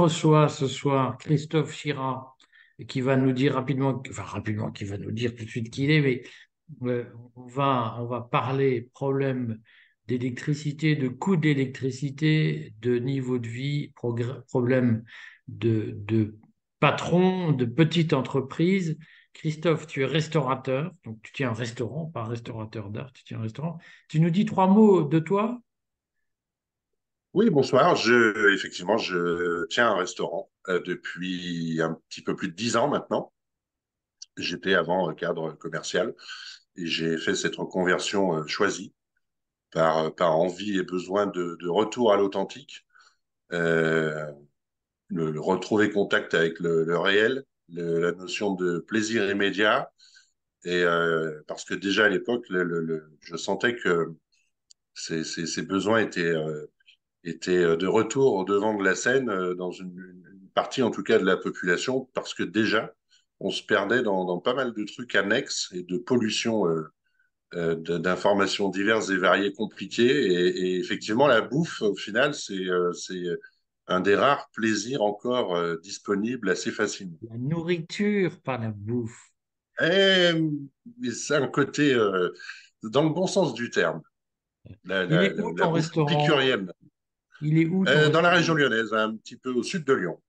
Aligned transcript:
Reçois 0.00 0.48
ce 0.48 0.66
soir 0.66 1.18
Christophe 1.18 1.74
Chira 1.74 2.34
qui 2.88 3.02
va 3.02 3.16
nous 3.16 3.32
dire 3.32 3.52
rapidement, 3.52 4.02
enfin 4.08 4.22
rapidement, 4.22 4.70
qui 4.70 4.84
va 4.84 4.96
nous 4.96 5.10
dire 5.10 5.34
tout 5.34 5.44
de 5.44 5.50
suite 5.50 5.68
qui 5.68 5.84
il 5.84 5.90
est, 5.90 6.00
mais 6.00 6.22
euh, 6.84 7.04
on 7.36 7.46
va, 7.46 7.96
on 7.98 8.06
va 8.06 8.22
parler 8.22 8.88
problème 8.94 9.60
d'électricité, 10.06 10.96
de 10.96 11.08
coût 11.08 11.36
d'électricité, 11.36 12.72
de 12.80 12.98
niveau 12.98 13.38
de 13.38 13.46
vie, 13.46 13.92
problème 14.48 15.04
de, 15.48 15.92
de 15.98 16.38
patron, 16.78 17.52
de 17.52 17.66
petite 17.66 18.14
entreprise. 18.14 18.96
Christophe, 19.34 19.86
tu 19.86 20.00
es 20.00 20.06
restaurateur, 20.06 20.92
donc 21.04 21.20
tu 21.22 21.30
tiens 21.34 21.50
un 21.50 21.52
restaurant, 21.52 22.06
pas 22.06 22.24
restaurateur 22.24 22.88
d'art, 22.88 23.12
tu 23.12 23.22
tiens 23.24 23.38
un 23.38 23.42
restaurant. 23.42 23.76
Tu 24.08 24.18
nous 24.18 24.30
dis 24.30 24.46
trois 24.46 24.66
mots 24.66 25.02
de 25.02 25.18
toi? 25.18 25.60
Oui, 27.34 27.50
bonsoir. 27.50 27.96
Je, 27.96 28.52
effectivement, 28.54 28.98
je 28.98 29.66
tiens 29.66 29.90
un 29.92 29.96
restaurant 29.96 30.50
euh, 30.68 30.80
depuis 30.84 31.80
un 31.82 31.94
petit 32.08 32.22
peu 32.22 32.34
plus 32.36 32.48
de 32.48 32.54
dix 32.54 32.76
ans 32.76 32.88
maintenant. 32.88 33.32
J'étais 34.36 34.74
avant 34.74 35.12
cadre 35.14 35.52
commercial 35.54 36.14
et 36.76 36.86
j'ai 36.86 37.18
fait 37.18 37.34
cette 37.34 37.56
reconversion 37.56 38.36
euh, 38.38 38.46
choisie 38.46 38.94
par, 39.70 40.14
par 40.14 40.36
envie 40.36 40.78
et 40.78 40.82
besoin 40.82 41.26
de, 41.26 41.56
retour 41.68 42.12
à 42.12 42.16
l'authentique, 42.16 42.86
euh, 43.52 44.26
le, 45.08 45.40
retrouver 45.40 45.90
contact 45.90 46.34
avec 46.34 46.60
le, 46.60 46.98
réel, 46.98 47.44
la 47.68 48.12
notion 48.12 48.54
de 48.54 48.78
plaisir 48.80 49.28
immédiat. 49.30 49.92
Et 50.64 50.82
euh, 50.82 51.42
parce 51.46 51.64
que 51.64 51.74
déjà 51.74 52.04
à 52.06 52.08
l'époque, 52.08 52.46
je 52.50 53.36
sentais 53.36 53.76
que 53.76 54.14
ces, 54.94 55.24
ces, 55.24 55.62
besoins 55.62 56.00
étaient 56.00 56.20
euh, 56.20 56.66
était 57.24 57.58
euh, 57.58 57.76
de 57.76 57.86
retour 57.86 58.34
au 58.34 58.44
devant 58.44 58.74
de 58.74 58.84
la 58.84 58.94
scène 58.94 59.28
euh, 59.30 59.54
dans 59.54 59.70
une, 59.70 59.88
une, 59.88 60.48
partie 60.54 60.82
en 60.82 60.90
tout 60.90 61.02
cas 61.02 61.18
de 61.18 61.24
la 61.24 61.36
population 61.36 62.08
parce 62.12 62.34
que 62.34 62.42
déjà 62.42 62.92
on 63.38 63.50
se 63.50 63.62
perdait 63.62 64.02
dans, 64.02 64.24
dans 64.24 64.38
pas 64.38 64.52
mal 64.52 64.74
de 64.74 64.84
trucs 64.84 65.14
annexes 65.14 65.70
et 65.72 65.84
de 65.84 65.96
pollution 65.96 66.66
euh, 67.54 67.76
d'informations 67.76 68.68
diverses 68.68 69.10
et 69.10 69.16
variées 69.16 69.52
compliquées 69.52 70.26
et, 70.26 70.48
et, 70.48 70.78
effectivement 70.80 71.28
la 71.28 71.40
bouffe 71.40 71.82
au 71.82 71.94
final 71.94 72.34
c'est 72.34 72.66
un 73.86 74.00
des 74.00 74.16
rares 74.16 74.50
plaisirs 74.52 75.02
encore 75.02 75.54
euh, 75.54 75.76
disponibles 75.82 76.50
assez 76.50 76.70
facilement. 76.70 77.16
La 77.28 77.38
nourriture, 77.38 78.40
pas 78.40 78.58
la 78.58 78.70
bouffe. 78.70 79.30
Et, 79.80 80.32
c'est 81.12 81.36
un 81.36 81.48
côté 81.48 81.94
dans 82.82 83.02
le 83.02 83.10
bon 83.10 83.26
sens 83.26 83.54
du 83.54 83.70
terme. 83.70 84.02
La, 84.84 85.06
la, 85.06 85.28
la, 85.28 85.28
la 85.28 85.42
bouffe 85.42 85.72
restaurant? 85.72 86.08
épicurienne. 86.08 86.72
Il 87.42 87.58
est 87.58 87.66
où 87.66 87.84
euh, 87.86 88.10
Dans 88.10 88.20
la 88.20 88.30
région 88.30 88.54
lyonnaise, 88.54 88.92
un 88.92 89.16
petit 89.16 89.36
peu 89.36 89.50
au 89.50 89.62
sud 89.62 89.84
de 89.84 89.92
Lyon. 89.92 90.20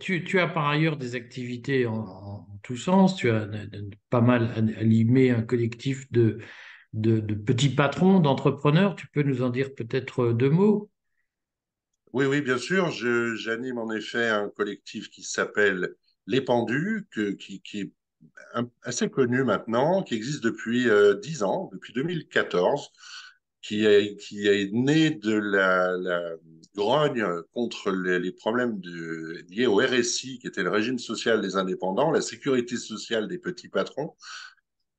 Tu, 0.00 0.24
tu 0.24 0.40
as 0.40 0.48
par 0.48 0.66
ailleurs 0.68 0.96
des 0.96 1.14
activités 1.14 1.86
en, 1.86 1.94
en, 1.94 2.48
tous 2.62 2.76
sens. 2.76 3.16
Tu 3.16 3.30
as 3.30 3.46
pas 4.08 4.22
mal 4.22 4.50
animé 4.78 5.30
un 5.30 5.42
collectif 5.42 6.10
de, 6.10 6.38
de, 6.94 7.20
de 7.20 7.34
petits 7.34 7.68
patrons, 7.68 8.18
d'entrepreneurs. 8.18 8.96
Tu 8.96 9.06
peux 9.08 9.22
nous 9.22 9.42
en 9.42 9.50
dire 9.50 9.74
peut-être 9.74 10.32
deux 10.32 10.48
mots? 10.48 10.90
Oui, 12.14 12.24
oui, 12.26 12.40
bien 12.40 12.58
sûr. 12.58 12.90
J'anime 12.90 13.78
en 13.78 13.90
effet 13.92 14.28
un 14.28 14.48
collectif 14.48 15.10
qui 15.10 15.22
s'appelle 15.22 15.94
Les 16.26 16.40
Pendus, 16.40 17.06
que, 17.10 17.32
qui, 17.32 17.60
qui 17.60 17.80
est 17.80 17.92
assez 18.82 19.10
connu 19.10 19.44
maintenant, 19.44 20.02
qui 20.02 20.14
existe 20.14 20.42
depuis 20.42 20.88
euh, 20.88 21.14
10 21.14 21.42
ans, 21.42 21.68
depuis 21.72 21.92
2014 21.92 22.90
qui 23.64 23.86
est, 23.86 24.16
qui 24.16 24.46
est 24.46 24.70
né 24.72 25.10
de 25.10 25.32
la, 25.32 25.96
grogne 26.76 27.24
contre 27.52 27.92
les, 27.92 28.32
problèmes 28.32 28.80
liés 29.48 29.66
au 29.66 29.76
RSI, 29.76 30.38
qui 30.38 30.46
était 30.46 30.62
le 30.62 30.70
régime 30.70 30.98
social 30.98 31.40
des 31.40 31.56
indépendants, 31.56 32.10
la 32.10 32.20
sécurité 32.20 32.76
sociale 32.76 33.26
des 33.26 33.38
petits 33.38 33.68
patrons, 33.68 34.14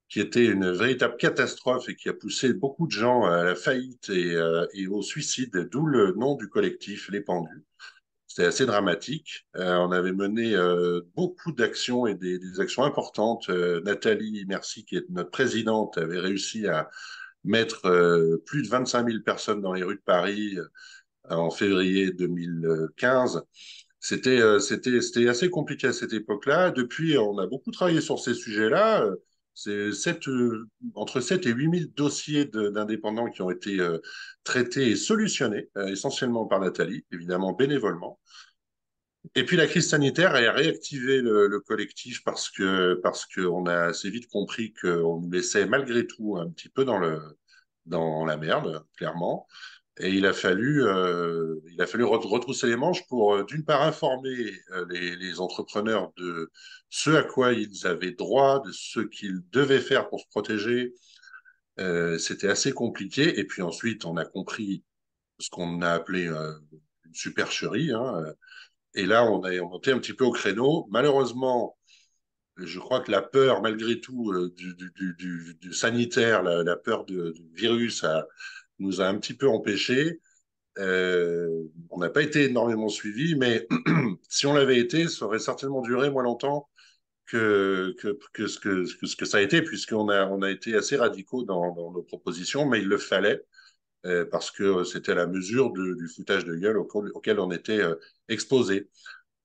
qui 0.09 0.19
était 0.19 0.45
une 0.45 0.71
véritable 0.71 1.17
catastrophe 1.17 1.89
et 1.89 1.95
qui 1.95 2.09
a 2.09 2.13
poussé 2.13 2.53
beaucoup 2.53 2.87
de 2.87 2.91
gens 2.91 3.25
à 3.25 3.43
la 3.43 3.55
faillite 3.55 4.09
et, 4.09 4.33
euh, 4.33 4.65
au 4.89 5.03
suicide, 5.03 5.67
d'où 5.71 5.85
le 5.85 6.13
nom 6.13 6.35
du 6.35 6.47
collectif 6.47 7.09
Les 7.09 7.21
Pendus. 7.21 7.65
C'était 8.25 8.47
assez 8.47 8.65
dramatique. 8.65 9.45
Euh, 9.57 9.75
on 9.75 9.91
avait 9.91 10.11
mené 10.11 10.55
euh, 10.55 11.01
beaucoup 11.15 11.51
d'actions 11.51 12.07
et 12.07 12.15
des, 12.15 12.59
actions 12.59 12.83
importantes. 12.83 13.49
Nathalie 13.49 14.43
Merci, 14.47 14.85
qui 14.85 14.95
est 14.95 15.09
notre 15.09 15.29
présidente, 15.31 15.97
avait 15.97 16.19
réussi 16.19 16.67
à 16.67 16.89
mettre 17.45 17.85
euh, 17.85 18.41
plus 18.45 18.63
de 18.63 18.67
25 18.67 19.07
000 19.07 19.23
personnes 19.23 19.61
dans 19.61 19.73
les 19.73 19.83
rues 19.83 19.95
de 19.95 20.01
Paris 20.01 20.57
euh, 20.57 20.65
en 21.29 21.51
février 21.51 22.11
2015. 22.11 23.43
C'était 23.99 24.39
euh, 24.39 24.59
c'était 24.59 25.01
c'était 25.01 25.27
assez 25.27 25.49
compliqué 25.49 25.87
à 25.87 25.93
cette 25.93 26.13
époque-là. 26.13 26.71
Depuis, 26.71 27.17
on 27.17 27.37
a 27.39 27.47
beaucoup 27.47 27.71
travaillé 27.71 28.01
sur 28.01 28.19
ces 28.19 28.33
sujets-là. 28.33 29.09
C'est 29.57 29.89
entre 30.95 31.21
7 31.21 31.45
et 31.45 31.51
8 31.51 31.79
000 31.79 31.91
dossiers 31.95 32.45
d'indépendants 32.45 33.29
qui 33.29 33.41
ont 33.41 33.49
été 33.49 33.77
traités 34.43 34.89
et 34.89 34.95
solutionnés, 34.97 35.69
essentiellement 35.87 36.45
par 36.45 36.59
Nathalie, 36.59 37.05
évidemment 37.13 37.53
bénévolement. 37.53 38.19
Et 39.33 39.45
puis 39.45 39.57
la 39.57 39.67
crise 39.67 39.89
sanitaire 39.89 40.35
a 40.35 40.51
réactivé 40.51 41.21
le, 41.21 41.47
le 41.47 41.59
collectif 41.59 42.23
parce 42.23 42.49
que 42.49 42.99
parce 43.01 43.25
qu'on 43.25 43.65
a 43.65 43.85
assez 43.85 44.09
vite 44.09 44.27
compris 44.27 44.73
qu'on 44.73 45.21
nous 45.21 45.31
laissait 45.31 45.65
malgré 45.65 46.05
tout 46.05 46.37
un 46.37 46.49
petit 46.49 46.69
peu 46.69 46.85
dans 46.85 46.99
le 46.99 47.19
dans 47.85 48.25
la 48.25 48.37
merde, 48.37 48.83
clairement. 48.97 49.47
Et 49.97 50.09
il 50.09 50.25
a 50.25 50.33
fallu, 50.33 50.83
euh, 50.83 51.55
il 51.71 51.81
a 51.81 51.87
fallu 51.87 52.03
retrousser 52.03 52.67
les 52.67 52.75
manches 52.75 53.07
pour, 53.07 53.35
euh, 53.35 53.45
d'une 53.45 53.63
part, 53.63 53.81
informer 53.81 54.51
euh, 54.71 54.85
les, 54.89 55.39
entrepreneurs 55.39 56.11
de 56.17 56.51
ce 56.89 57.11
à 57.11 57.23
quoi 57.23 57.53
ils 57.53 57.87
avaient 57.87 58.11
droit, 58.11 58.61
de 58.65 58.71
ce 58.73 58.99
qu'ils 58.99 59.41
devaient 59.51 59.79
faire 59.79 60.09
pour 60.09 60.19
se 60.19 60.27
protéger. 60.29 60.93
C'était 62.19 62.49
assez 62.49 62.71
compliqué. 62.73 63.39
Et 63.39 63.45
puis 63.45 63.61
ensuite, 63.61 64.05
on 64.05 64.17
a 64.17 64.25
compris 64.25 64.83
ce 65.39 65.49
qu'on 65.49 65.81
a 65.81 65.91
appelé 65.91 66.25
une 66.27 67.13
supercherie. 67.13 67.91
Hein. 67.91 68.23
Et 68.95 69.05
là, 69.05 69.25
on 69.29 69.43
a 69.43 69.51
monté 69.61 69.91
un 69.91 69.99
petit 69.99 70.13
peu 70.13 70.23
au 70.23 70.31
créneau. 70.31 70.87
Malheureusement, 70.89 71.77
je 72.57 72.79
crois 72.79 73.01
que 73.01 73.11
la 73.11 73.21
peur, 73.21 73.61
malgré 73.61 73.99
tout, 73.99 74.31
euh, 74.31 74.53
du, 74.55 75.73
sanitaire, 75.73 76.43
la, 76.43 76.75
peur 76.77 77.05
du 77.05 77.33
virus 77.53 78.03
a, 78.03 78.25
nous 78.79 79.01
a 79.01 79.07
un 79.07 79.17
petit 79.17 79.33
peu 79.33 79.49
empêchés. 79.49 80.21
Euh, 80.77 81.63
on 81.89 81.99
n'a 81.99 82.09
pas 82.09 82.21
été 82.21 82.45
énormément 82.45 82.89
suivi, 82.89 83.35
mais 83.35 83.67
si 84.29 84.45
on 84.47 84.53
l'avait 84.53 84.79
été, 84.79 85.07
ça 85.07 85.25
aurait 85.25 85.39
certainement 85.39 85.81
duré 85.81 86.09
moins 86.09 86.23
longtemps 86.23 86.69
que, 87.25 87.95
que, 88.33 88.47
ce, 88.47 88.59
que, 88.59 88.85
ce 88.85 89.15
que 89.15 89.25
ça 89.25 89.37
a 89.37 89.41
été, 89.41 89.61
puisqu'on 89.61 90.09
a, 90.09 90.25
on 90.27 90.41
a 90.41 90.51
été 90.51 90.75
assez 90.75 90.95
radicaux 90.95 91.43
dans, 91.43 91.73
nos 91.75 92.03
propositions, 92.03 92.65
mais 92.65 92.79
il 92.79 92.87
le 92.87 92.97
fallait, 92.97 93.41
parce 94.31 94.51
que 94.51 94.83
c'était 94.83 95.15
la 95.15 95.27
mesure 95.27 95.71
du 95.71 96.07
foutage 96.07 96.45
de 96.45 96.55
gueule 96.55 96.77
auquel, 96.77 97.39
on 97.39 97.51
était 97.51 97.81
euh, 97.81 97.95
exposé. 98.29 98.89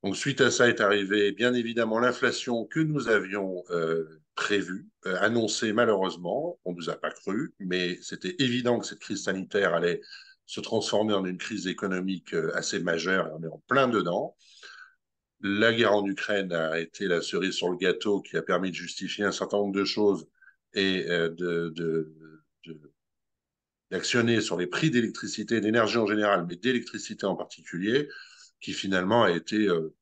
Donc, 0.02 0.16
suite 0.16 0.40
à 0.40 0.50
ça 0.50 0.68
est 0.68 0.80
arrivé, 0.80 1.32
bien 1.32 1.52
évidemment, 1.54 1.98
l'inflation 1.98 2.64
que 2.66 2.80
nous 2.80 3.08
avions 3.08 3.62
euh, 3.70 4.20
prévue, 4.34 4.88
euh, 5.06 5.16
annoncée 5.20 5.72
malheureusement. 5.72 6.58
On 6.64 6.72
ne 6.72 6.76
nous 6.76 6.90
a 6.90 6.96
pas 6.96 7.10
cru, 7.10 7.54
mais 7.58 7.98
c'était 8.02 8.36
évident 8.38 8.78
que 8.78 8.86
cette 8.86 9.00
crise 9.00 9.24
sanitaire 9.24 9.74
allait 9.74 10.00
se 10.46 10.60
transformer 10.60 11.14
en 11.14 11.24
une 11.26 11.38
crise 11.38 11.66
économique 11.66 12.32
euh, 12.34 12.50
assez 12.54 12.80
majeure 12.80 13.28
et 13.28 13.30
on 13.34 13.42
est 13.42 13.48
en 13.48 13.62
plein 13.68 13.88
dedans. 13.88 14.36
La 15.42 15.72
guerre 15.72 15.94
en 15.94 16.06
Ukraine 16.06 16.52
a 16.52 16.80
été 16.80 17.06
la 17.06 17.22
cerise 17.22 17.54
sur 17.54 17.70
le 17.70 17.76
gâteau 17.76 18.22
qui 18.22 18.36
a 18.36 18.42
permis 18.42 18.70
de 18.70 18.76
justifier 18.76 19.24
un 19.24 19.32
certain 19.32 19.58
nombre 19.58 19.74
de 19.74 19.84
choses 19.84 20.26
et 20.74 21.06
euh, 21.10 21.28
de 21.30 22.14
d'actionner 23.90 24.40
sur 24.40 24.56
les 24.56 24.66
prix 24.66 24.90
d'électricité, 24.90 25.60
d'énergie 25.60 25.98
en 25.98 26.06
général, 26.06 26.46
mais 26.48 26.56
d'électricité 26.56 27.26
en 27.26 27.36
particulier 27.36 28.08
qui 28.60 28.72
finalement 28.72 29.24
a 29.24 29.30
été 29.30 29.68
euh, 29.68 29.94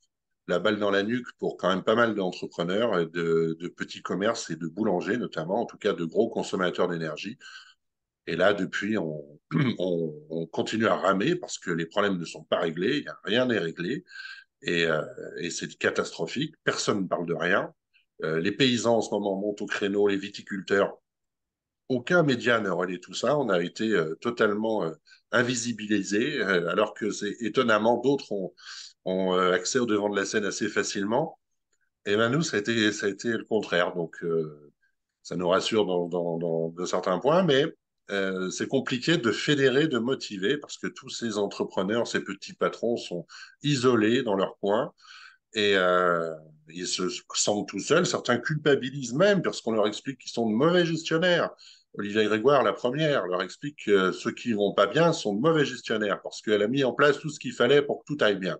la 0.49 0.58
balle 0.58 0.79
dans 0.79 0.90
la 0.90 1.02
nuque 1.02 1.29
pour 1.38 1.56
quand 1.56 1.69
même 1.69 1.85
pas 1.85 1.94
mal 1.94 2.14
d'entrepreneurs, 2.14 3.08
de, 3.08 3.56
de 3.58 3.69
petits 3.69 4.02
commerces 4.02 4.50
et 4.50 4.56
de 4.56 4.67
boulangers 4.67 5.17
notamment, 5.17 5.62
en 5.62 5.67
tout 5.67 5.79
cas 5.79 5.93
de 5.93 6.05
gros 6.05 6.29
consommateurs 6.29 6.88
d'énergie. 6.88 7.38
Et 8.26 8.37
là, 8.37 8.52
depuis, 8.52 8.99
on, 8.99 9.40
on, 9.79 10.14
on, 10.31 10.46
continue 10.46 10.87
à 10.87 10.96
ramer 10.96 11.34
parce 11.34 11.58
que 11.58 11.70
les 11.70 11.87
problèmes 11.87 12.19
ne 12.19 12.25
sont 12.25 12.44
pas 12.44 12.58
réglés, 12.58 13.05
rien 13.25 13.46
n'est 13.46 13.58
réglé, 13.58 14.05
et, 14.62 14.84
euh, 14.84 15.02
et 15.38 15.50
c'est 15.50 15.76
catastrophique. 15.79 16.55
Personne 16.64 17.02
ne 17.02 17.06
parle 17.06 17.26
de 17.26 17.34
rien. 17.34 17.73
Euh, 18.25 18.41
les 18.41 18.52
paysans 18.52 18.96
en 18.96 19.00
ce 19.00 19.11
moment 19.11 19.37
montent 19.41 19.62
au 19.62 19.67
créneau, 19.67 20.08
les 20.08 20.17
viticulteurs. 20.17 20.99
Aucun 21.88 22.23
média 22.23 22.61
ne 22.61 22.70
relaie 22.70 23.00
tout 23.00 23.14
ça. 23.14 23.37
On 23.38 23.49
a 23.49 23.62
été 23.62 23.90
euh, 23.90 24.14
totalement 24.17 24.85
euh, 24.85 24.93
invisibilisés, 25.32 26.40
euh, 26.40 26.69
alors 26.69 26.94
que 26.94 27.11
c'est 27.11 27.37
étonnamment 27.40 27.99
d'autres 27.99 28.32
ont, 28.32 29.35
euh, 29.35 29.52
accès 29.52 29.79
au 29.79 29.87
devant 29.87 30.08
de 30.08 30.17
la 30.17 30.26
scène 30.26 30.44
assez 30.44 30.69
facilement. 30.69 31.38
Et 32.06 32.17
ben 32.17 32.31
nous, 32.31 32.43
ça 32.43 32.56
a 32.56 32.61
été, 32.61 32.93
ça 32.93 33.06
a 33.06 33.08
été 33.08 33.29
le 33.29 33.44
contraire. 33.44 33.94
Donc, 33.94 34.25
ça 35.23 35.37
nous 35.37 35.49
rassure 35.49 35.85
dans, 35.85 36.08
dans, 36.08 36.38
dans, 36.38 36.69
de 36.70 36.85
certains 36.87 37.19
points, 37.19 37.43
mais 37.43 37.67
c'est 38.50 38.69
compliqué 38.69 39.19
de 39.19 39.31
fédérer, 39.31 39.88
de 39.88 39.99
motiver, 39.99 40.56
parce 40.56 40.79
que 40.79 40.87
tous 40.87 41.11
ces 41.11 41.37
entrepreneurs, 41.37 42.06
ces 42.06 42.20
petits 42.20 42.55
patrons 42.55 42.96
sont 42.96 43.26
isolés 43.62 44.23
dans 44.23 44.37
leur 44.37 44.58
coin 44.61 44.94
et 45.55 45.75
euh, 45.77 46.35
ils 46.69 46.87
se 46.87 47.05
sentent 47.35 47.69
tout 47.69 47.81
seuls. 47.81 48.06
Certains 48.06 48.39
culpabilisent 48.39 49.15
même 49.15 49.43
parce 49.43 49.61
qu'on 49.61 49.73
leur 49.73 49.87
explique 49.87 50.19
qu'ils 50.19 50.31
sont 50.31 50.49
de 50.49 50.55
mauvais 50.55 50.85
gestionnaires. 50.85 51.50
Olivier 51.95 52.25
Grégoire, 52.25 52.62
la 52.62 52.73
première, 52.73 53.27
leur 53.27 53.43
explique 53.43 53.87
que 53.87 54.12
ceux 54.12 54.33
qui 54.33 54.53
vont 54.53 54.75
pas 54.75 54.87
bien 54.87 55.12
sont 55.12 55.35
de 55.35 55.41
mauvais 55.41 55.65
gestionnaires 55.65 56.21
parce 56.23 56.43
qu'elle 56.43 56.62
a 56.62 56.69
mis 56.69 56.85
en 56.85 56.93
place 56.93 57.19
tout 57.19 57.31
ce 57.31 57.41
qu'il 57.41 57.53
fallait 57.53 57.83
pour 57.83 58.05
que 58.05 58.15
tout 58.15 58.23
aille 58.23 58.37
bien. 58.37 58.59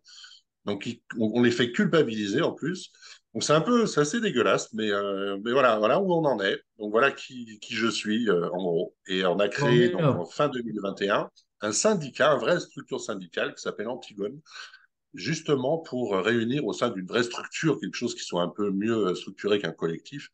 Donc, 0.64 0.88
on 1.19 1.43
les 1.43 1.50
fait 1.50 1.73
culpabiliser 1.73 2.43
en 2.43 2.52
plus. 2.52 2.91
Donc, 3.34 3.44
c'est 3.44 3.52
un 3.52 3.61
peu, 3.61 3.87
c'est 3.87 4.00
assez 4.00 4.20
dégueulasse, 4.20 4.73
mais, 4.73 4.91
euh, 4.91 5.38
mais 5.44 5.52
voilà, 5.52 5.79
voilà 5.79 6.00
où 6.00 6.12
on 6.12 6.25
en 6.25 6.41
est. 6.41 6.61
Donc, 6.79 6.91
voilà 6.91 7.11
qui, 7.12 7.58
qui 7.61 7.75
je 7.75 7.87
suis, 7.87 8.29
euh, 8.29 8.49
en 8.50 8.56
gros. 8.56 8.94
Et 9.06 9.25
on 9.25 9.38
a 9.38 9.49
créé, 9.49 9.91
donc, 9.91 10.02
en 10.02 10.25
fin 10.26 10.49
2021, 10.49 11.31
un 11.61 11.73
syndicat, 11.73 12.32
une 12.32 12.41
vraie 12.41 12.61
structure 12.61 13.00
syndicale 13.00 13.55
qui 13.55 13.62
s'appelle 13.62 13.88
Antigone, 13.88 14.41
justement 15.19 15.79
pour 15.79 16.15
réunir 16.15 16.65
au 16.65 16.73
sein 16.73 16.91
d'une 16.91 17.06
vraie 17.06 17.23
structure 17.23 17.79
quelque 17.81 17.94
chose 17.94 18.15
qui 18.15 18.23
soit 18.23 18.43
un 18.43 18.49
peu 18.49 18.70
mieux 18.70 19.15
structuré 19.15 19.59
qu'un 19.59 19.73
collectif, 19.73 20.31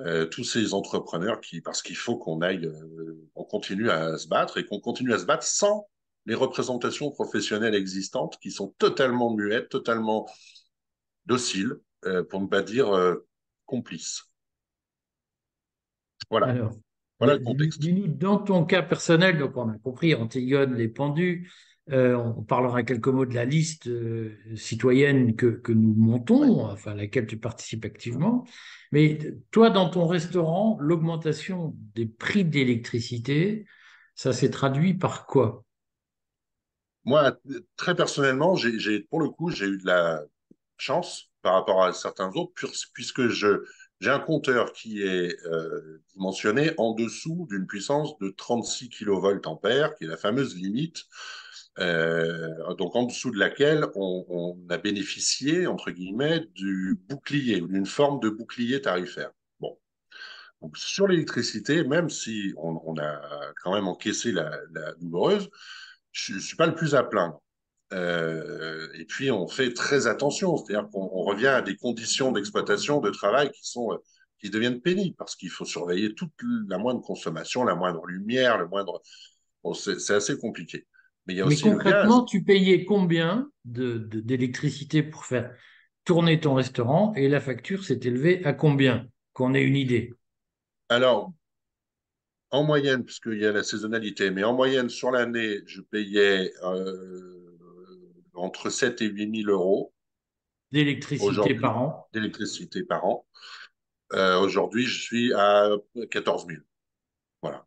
euh, 0.00 0.26
tous 0.26 0.44
ces 0.44 0.74
entrepreneurs 0.74 1.40
qui, 1.40 1.60
parce 1.60 1.82
qu'il 1.82 1.96
faut 1.96 2.16
qu'on 2.18 2.42
aille, 2.42 2.66
euh, 2.66 3.28
on 3.34 3.44
continue 3.44 3.90
à 3.90 4.18
se 4.18 4.28
battre 4.28 4.58
et 4.58 4.66
qu'on 4.66 4.80
continue 4.80 5.14
à 5.14 5.18
se 5.18 5.24
battre 5.24 5.44
sans 5.44 5.88
les 6.26 6.34
représentations 6.34 7.10
professionnelles 7.10 7.74
existantes 7.74 8.38
qui 8.42 8.50
sont 8.50 8.74
totalement 8.78 9.32
muettes, 9.32 9.68
totalement 9.68 10.28
dociles, 11.24 11.76
euh, 12.04 12.22
pour 12.24 12.40
ne 12.40 12.46
pas 12.46 12.62
dire 12.62 12.94
euh, 12.94 13.26
complices. 13.64 14.24
Voilà. 16.30 16.48
Alors, 16.48 16.72
voilà 17.18 17.34
le 17.36 17.44
contexte. 17.44 17.80
Dans 18.18 18.38
ton 18.38 18.64
cas 18.64 18.82
personnel, 18.82 19.38
donc 19.38 19.56
on 19.56 19.70
a 19.70 19.78
compris 19.78 20.14
Antigone, 20.14 20.74
les 20.74 20.88
pendus, 20.88 21.50
euh, 21.92 22.16
on 22.16 22.42
parlera 22.42 22.82
quelques 22.82 23.06
mots 23.06 23.26
de 23.26 23.34
la 23.34 23.44
liste 23.44 23.86
euh, 23.86 24.36
citoyenne 24.56 25.36
que, 25.36 25.46
que, 25.46 25.70
nous 25.70 25.94
montons, 25.94 26.64
enfin 26.64 26.92
à 26.92 26.94
laquelle 26.94 27.28
tu 27.28 27.38
participes 27.38 27.84
activement. 27.84 28.44
Mais 28.90 29.18
toi, 29.52 29.70
dans 29.70 29.88
ton 29.88 30.08
restaurant, 30.08 30.78
l'augmentation 30.80 31.76
des 31.94 32.06
prix 32.06 32.44
d'électricité, 32.44 33.66
ça 34.16 34.32
s'est 34.32 34.50
traduit 34.50 34.94
par 34.94 35.26
quoi? 35.26 35.64
Moi, 37.04 37.38
très 37.76 37.94
personnellement, 37.94 38.56
j'ai, 38.56 39.00
pour 39.00 39.20
le 39.20 39.28
coup, 39.28 39.50
j'ai 39.50 39.66
eu 39.66 39.78
de 39.78 39.86
la 39.86 40.24
chance 40.78 41.30
par 41.42 41.54
rapport 41.54 41.84
à 41.84 41.92
certains 41.92 42.32
autres, 42.32 42.52
puisque 42.94 43.28
je, 43.28 43.62
j'ai 44.00 44.10
un 44.10 44.18
compteur 44.18 44.72
qui 44.72 45.02
est 45.02 45.36
euh, 45.44 46.02
dimensionné 46.14 46.72
en 46.78 46.94
dessous 46.94 47.46
d'une 47.48 47.66
puissance 47.66 48.18
de 48.18 48.30
36 48.30 48.88
kV 48.88 49.38
ampères, 49.44 49.94
qui 49.94 50.04
est 50.04 50.08
la 50.08 50.16
fameuse 50.16 50.56
limite 50.56 51.04
euh, 51.78 52.74
donc 52.74 52.96
en 52.96 53.04
dessous 53.04 53.30
de 53.30 53.38
laquelle 53.38 53.86
on, 53.94 54.56
a 54.70 54.78
bénéficié, 54.78 55.66
entre 55.66 55.90
guillemets, 55.90 56.46
du 56.54 56.98
bouclier, 57.08 57.60
ou 57.60 57.68
d'une 57.68 57.86
forme 57.86 58.20
de 58.20 58.30
bouclier 58.30 58.80
tarifaire. 58.80 59.30
Bon. 59.60 59.78
Donc 60.62 60.76
sur 60.78 61.06
l'électricité, 61.08 61.84
même 61.84 62.10
si 62.10 62.54
on, 62.56 62.80
on, 62.84 62.98
a 62.98 63.20
quand 63.62 63.74
même 63.74 63.88
encaissé 63.88 64.32
la, 64.32 64.50
la 64.72 64.92
douloureuse, 64.94 65.48
je 66.12 66.34
ne 66.34 66.38
suis 66.40 66.56
pas 66.56 66.66
le 66.66 66.74
plus 66.74 66.94
à 66.94 67.04
plaindre. 67.04 67.42
Euh, 67.92 68.88
et 68.94 69.04
puis 69.04 69.30
on 69.30 69.46
fait 69.46 69.72
très 69.72 70.06
attention, 70.06 70.56
c'est-à-dire 70.56 70.88
qu'on 70.90 71.06
revient 71.06 71.46
à 71.46 71.62
des 71.62 71.76
conditions 71.76 72.32
d'exploitation, 72.32 73.00
de 73.00 73.10
travail 73.10 73.50
qui 73.52 73.68
sont 73.68 73.96
qui 74.38 74.50
deviennent 74.50 74.80
pénibles 74.80 75.16
parce 75.16 75.36
qu'il 75.36 75.50
faut 75.50 75.64
surveiller 75.64 76.14
toute 76.14 76.32
la 76.68 76.78
moindre 76.78 77.00
consommation, 77.00 77.64
la 77.64 77.74
moindre 77.74 78.04
lumière, 78.06 78.58
le 78.58 78.66
moindre. 78.68 79.00
Bon, 79.62 79.72
c'est 79.72 80.10
assez 80.10 80.38
compliqué. 80.38 80.86
Mais, 81.26 81.36
concrètement, 81.60 82.24
tu 82.24 82.44
payais 82.44 82.84
combien 82.84 83.50
d'électricité 83.64 85.02
de, 85.02 85.10
pour 85.10 85.24
faire 85.24 85.52
tourner 86.04 86.38
ton 86.38 86.54
restaurant 86.54 87.12
et 87.14 87.28
la 87.28 87.40
facture 87.40 87.84
s'est 87.84 88.00
élevée 88.02 88.44
à 88.44 88.52
combien? 88.52 89.08
Qu'on 89.32 89.52
ait 89.52 89.62
une 89.62 89.76
idée. 89.76 90.14
Alors, 90.88 91.32
en 92.50 92.64
moyenne, 92.64 93.04
puisqu'il 93.04 93.38
y 93.38 93.44
a 93.44 93.52
la 93.52 93.62
saisonnalité, 93.62 94.30
mais 94.30 94.44
en 94.44 94.54
moyenne 94.54 94.88
sur 94.88 95.10
l'année, 95.10 95.58
je 95.66 95.82
payais 95.82 96.52
euh, 96.62 97.58
entre 98.34 98.70
7 98.70 99.02
et 99.02 99.06
8 99.06 99.42
000 99.42 99.50
euros. 99.50 99.92
D'électricité 100.70 101.54
par 101.54 101.78
an 101.78 102.08
D'électricité 102.12 102.82
par 102.82 103.04
an. 103.04 103.26
Euh, 104.12 104.40
aujourd'hui, 104.40 104.84
je 104.84 105.02
suis 105.02 105.34
à 105.34 105.70
14 106.10 106.46
000. 106.46 106.60
Voilà. 107.42 107.66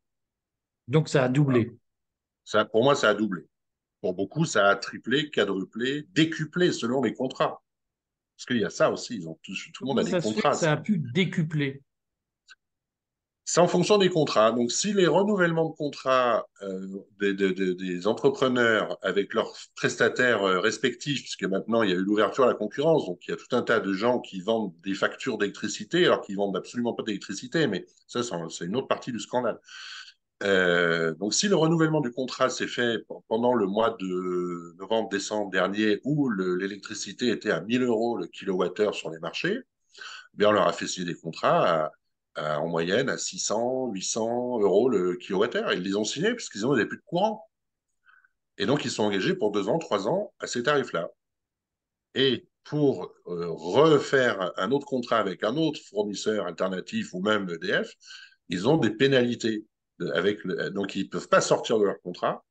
Donc, 0.87 1.09
ça 1.09 1.25
a 1.25 1.29
doublé. 1.29 1.77
Ça, 2.45 2.65
pour 2.65 2.83
moi, 2.83 2.95
ça 2.95 3.09
a 3.09 3.13
doublé. 3.13 3.48
Pour 4.01 4.13
beaucoup, 4.13 4.45
ça 4.45 4.67
a 4.69 4.75
triplé, 4.75 5.29
quadruplé, 5.29 6.07
décuplé 6.13 6.71
selon 6.71 7.01
les 7.01 7.13
contrats. 7.13 7.61
Parce 8.37 8.45
qu'il 8.45 8.59
y 8.59 8.65
a 8.65 8.69
ça 8.69 8.89
aussi, 8.91 9.15
ils 9.15 9.27
ont 9.27 9.37
tout, 9.43 9.53
le 9.81 9.85
monde 9.85 9.99
a 9.99 10.03
des 10.03 10.21
contrats. 10.21 10.53
ça 10.53 10.71
a 10.71 10.77
pu 10.77 10.97
décupler. 10.97 11.81
C'est 13.51 13.61
en 13.61 13.67
fonction 13.67 13.97
des 13.97 14.09
contrats. 14.09 14.51
Donc, 14.51 14.71
si 14.71 14.93
les 14.93 15.07
renouvellements 15.07 15.69
de 15.69 15.75
contrats 15.75 16.45
euh, 16.61 16.85
des, 17.19 17.33
des, 17.33 17.73
des, 17.73 18.05
entrepreneurs 18.05 18.99
avec 19.01 19.33
leurs 19.33 19.51
prestataires 19.75 20.43
euh, 20.43 20.59
respectifs, 20.59 21.21
puisque 21.21 21.45
maintenant 21.45 21.81
il 21.81 21.89
y 21.89 21.93
a 21.93 21.95
eu 21.95 22.03
l'ouverture 22.03 22.43
à 22.43 22.47
la 22.47 22.53
concurrence, 22.53 23.07
donc 23.07 23.27
il 23.27 23.31
y 23.31 23.33
a 23.33 23.37
tout 23.37 23.55
un 23.55 23.63
tas 23.63 23.79
de 23.79 23.91
gens 23.91 24.19
qui 24.19 24.39
vendent 24.39 24.71
des 24.83 24.93
factures 24.93 25.39
d'électricité 25.39 26.05
alors 26.05 26.21
qu'ils 26.21 26.37
vendent 26.37 26.55
absolument 26.55 26.93
pas 26.93 27.01
d'électricité, 27.01 27.65
mais 27.65 27.87
ça, 28.05 28.21
c'est 28.23 28.65
une 28.65 28.75
autre 28.75 28.87
partie 28.87 29.11
du 29.11 29.19
scandale. 29.19 29.59
Euh, 30.43 31.13
donc, 31.15 31.33
si 31.33 31.47
le 31.47 31.55
renouvellement 31.55 32.01
du 32.01 32.11
contrat 32.11 32.49
s'est 32.49 32.67
fait 32.67 32.99
pendant 33.27 33.53
le 33.53 33.65
mois 33.67 33.95
de 33.99 34.75
novembre-décembre 34.77 35.51
dernier, 35.51 35.99
où 36.03 36.29
l'électricité 36.31 37.29
était 37.29 37.51
à 37.51 37.61
1000 37.61 37.83
euros 37.83 38.17
le 38.17 38.27
kilowattheure 38.27 38.95
sur 38.95 39.09
les 39.09 39.19
marchés, 39.19 39.57
eh 39.57 40.37
bien, 40.37 40.49
on 40.49 40.51
leur 40.53 40.67
a 40.67 40.73
fait 40.73 40.87
signer 40.87 41.13
des 41.13 41.19
contrats 41.19 41.91
en 42.35 42.67
moyenne 42.69 43.09
à 43.09 43.17
600, 43.17 43.91
800 43.91 44.61
euros 44.61 44.89
le 44.89 45.15
kilowattheure. 45.15 45.73
Ils 45.73 45.83
les 45.83 45.95
ont 45.97 46.05
signés 46.05 46.33
puisqu'ils 46.33 46.61
n'avaient 46.61 46.85
plus 46.85 46.97
de 46.97 47.03
courant. 47.05 47.45
Et 48.57 48.65
donc, 48.65 48.85
ils 48.85 48.91
sont 48.91 49.03
engagés 49.03 49.33
pour 49.35 49.51
deux 49.51 49.67
ans, 49.69 49.79
trois 49.79 50.07
ans 50.07 50.33
à 50.39 50.47
ces 50.47 50.63
tarifs-là. 50.63 51.09
Et 52.15 52.47
pour 52.63 53.13
euh, 53.27 53.47
refaire 53.49 54.51
un 54.57 54.71
autre 54.71 54.85
contrat 54.85 55.17
avec 55.17 55.43
un 55.43 55.55
autre 55.55 55.79
fournisseur 55.89 56.45
alternatif 56.45 57.13
ou 57.13 57.21
même 57.21 57.49
EDF, 57.49 57.91
ils 58.49 58.67
ont 58.67 58.77
des 58.77 58.91
pénalités 58.91 59.65
avec 60.13 60.45
donc 60.73 60.95
ils 60.95 61.03
ne 61.03 61.09
peuvent 61.09 61.29
pas 61.29 61.41
sortir 61.41 61.79
de 61.79 61.85
leur 61.85 62.01
contrat. 62.01 62.43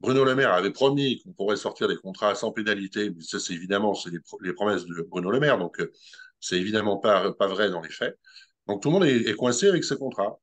Bruno 0.00 0.24
Le 0.24 0.34
Maire 0.34 0.54
avait 0.54 0.70
promis 0.70 1.20
qu'on 1.22 1.32
pourrait 1.32 1.56
sortir 1.56 1.86
des 1.86 1.96
contrats 1.96 2.34
sans 2.34 2.52
pénalité, 2.52 3.10
mais 3.10 3.22
ça 3.22 3.38
c'est 3.38 3.52
évidemment 3.52 3.94
c'est 3.94 4.10
les, 4.40 4.52
promesses 4.52 4.86
de 4.86 5.02
Bruno 5.02 5.30
Le 5.30 5.40
Maire, 5.40 5.58
donc 5.58 5.78
euh, 5.80 5.92
c'est 6.40 6.56
évidemment 6.56 6.96
pas, 6.96 7.32
pas 7.32 7.46
vrai 7.46 7.70
dans 7.70 7.82
les 7.82 7.90
faits. 7.90 8.18
Donc 8.66 8.82
tout 8.82 8.88
le 8.88 8.94
monde 8.94 9.04
est, 9.04 9.34
coincé 9.34 9.68
avec 9.68 9.84
ces 9.84 9.96
contrats. 9.96 10.38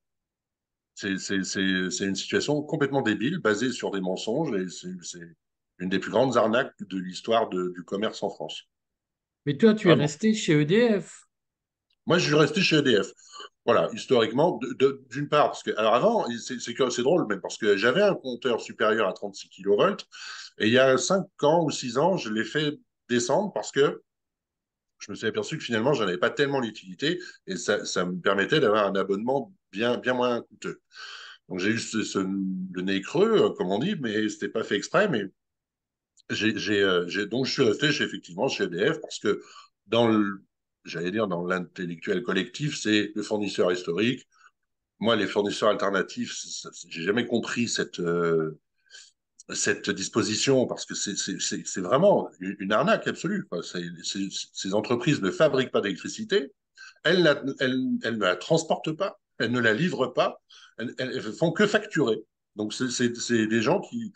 C'est 0.93 1.13
une 1.15 2.15
situation 2.15 2.61
complètement 2.61 3.01
débile, 3.01 3.39
basée 3.39 3.71
sur 3.71 3.91
des 3.91 4.01
mensonges, 4.01 4.53
et 4.59 4.67
c'est 4.69 5.19
une 5.79 5.89
des 5.89 5.99
plus 5.99 6.11
grandes 6.11 6.37
arnaques 6.37 6.73
de 6.79 6.97
l'histoire 6.97 7.49
du 7.49 7.83
commerce 7.85 8.23
en 8.23 8.29
France. 8.29 8.63
Mais 9.45 9.57
toi, 9.57 9.73
tu 9.73 9.89
es 9.89 9.93
resté 9.93 10.33
chez 10.33 10.59
EDF. 10.59 11.23
Moi, 12.05 12.17
je 12.17 12.25
suis 12.25 12.35
resté 12.35 12.61
chez 12.61 12.77
EDF. 12.77 13.07
Voilà, 13.67 13.89
historiquement, 13.91 14.61
d'une 15.09 15.27
part, 15.27 15.47
parce 15.47 15.61
que, 15.61 15.71
alors 15.77 15.93
avant, 15.93 16.25
c'est 16.39 17.01
drôle 17.01 17.27
même, 17.27 17.41
parce 17.41 17.57
que 17.57 17.75
j'avais 17.75 18.01
un 18.01 18.15
compteur 18.15 18.61
supérieur 18.61 19.09
à 19.09 19.11
36 19.11 19.49
kV, 19.49 19.97
et 20.59 20.67
il 20.67 20.71
y 20.71 20.79
a 20.79 20.97
5 20.97 21.27
ans 21.43 21.65
ou 21.65 21.69
6 21.69 21.97
ans, 21.97 22.15
je 22.15 22.31
l'ai 22.31 22.45
fait 22.45 22.79
descendre 23.09 23.51
parce 23.51 23.73
que 23.73 24.01
je 24.99 25.11
me 25.11 25.17
suis 25.17 25.27
aperçu 25.27 25.57
que 25.57 25.63
finalement, 25.65 25.91
je 25.91 26.01
n'avais 26.01 26.17
pas 26.17 26.29
tellement 26.29 26.61
l'utilité, 26.61 27.19
et 27.45 27.57
ça, 27.57 28.05
me 28.05 28.21
permettait 28.21 28.61
d'avoir 28.61 28.87
un 28.87 28.95
abonnement 28.95 29.53
bien, 29.73 29.97
bien 29.97 30.13
moins 30.13 30.43
coûteux. 30.43 30.79
Donc 31.49 31.59
j'ai 31.59 31.71
eu 31.71 31.79
ce, 31.79 32.19
nez 32.19 33.01
creux, 33.01 33.53
comme 33.57 33.69
on 33.69 33.79
dit, 33.79 33.97
mais 33.99 34.29
c'était 34.29 34.47
pas 34.47 34.63
fait 34.63 34.77
exprès, 34.77 35.09
mais 35.09 35.25
euh, 36.31 37.25
donc 37.25 37.45
je 37.45 37.51
suis 37.51 37.63
resté 37.63 37.91
chez, 37.91 38.05
effectivement 38.05 38.47
chez 38.47 38.63
EDF 38.63 39.01
parce 39.01 39.19
que 39.19 39.41
dans 39.87 40.07
le, 40.07 40.41
j'allais 40.87 41.11
dire, 41.11 41.27
dans 41.27 41.45
l'intellectuel 41.45 42.23
collectif, 42.23 42.79
c'est 42.79 43.11
le 43.15 43.23
fournisseur 43.23 43.71
historique. 43.71 44.27
Moi, 44.99 45.15
les 45.15 45.27
fournisseurs 45.27 45.69
alternatifs, 45.69 46.35
j'ai 46.87 47.03
jamais 47.03 47.25
compris 47.25 47.67
cette, 47.67 47.99
euh, 47.99 48.59
cette 49.53 49.89
disposition 49.89 50.65
parce 50.65 50.85
que 50.85 50.95
c'est 50.95 51.81
vraiment 51.81 52.29
une 52.39 52.71
arnaque 52.71 53.07
absolue. 53.07 53.47
Ces 54.03 54.73
entreprises 54.73 55.21
ne 55.21 55.29
fabriquent 55.29 55.71
pas 55.71 55.81
d'électricité, 55.81 56.51
elles, 57.03 57.27
elles, 57.59 57.85
elles, 58.03 58.17
ne 58.17 58.23
la 58.23 58.35
transportent 58.35 58.93
pas, 58.93 59.19
elles 59.37 59.51
ne 59.51 59.59
la 59.59 59.73
livrent 59.73 60.13
pas, 60.13 60.41
elles, 60.77 60.95
elles 60.97 61.21
font 61.21 61.51
que 61.51 61.67
facturer. 61.67 62.23
Donc, 62.55 62.73
c'est 62.73 63.47
des 63.47 63.61
gens 63.61 63.81
qui, 63.81 64.11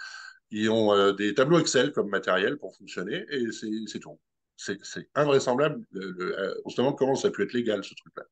qui 0.50 0.68
ont 0.68 0.94
euh, 0.94 1.14
des 1.14 1.34
tableaux 1.34 1.60
Excel 1.60 1.92
comme 1.92 2.10
matériel 2.10 2.58
pour 2.58 2.76
fonctionner 2.76 3.26
et 3.30 3.52
c'est 3.52 4.00
tout 4.00 4.20
c'est 4.58 5.10
invraisemblable. 5.16 5.84
on 6.66 6.70
se 6.70 6.78
demande 6.78 6.98
comment 6.98 7.16
ça 7.16 7.30
a 7.30 7.32
pu 7.32 7.44
être 7.44 7.54
légal, 7.54 7.84
ce 7.84 7.94
truc-là. 7.96 8.24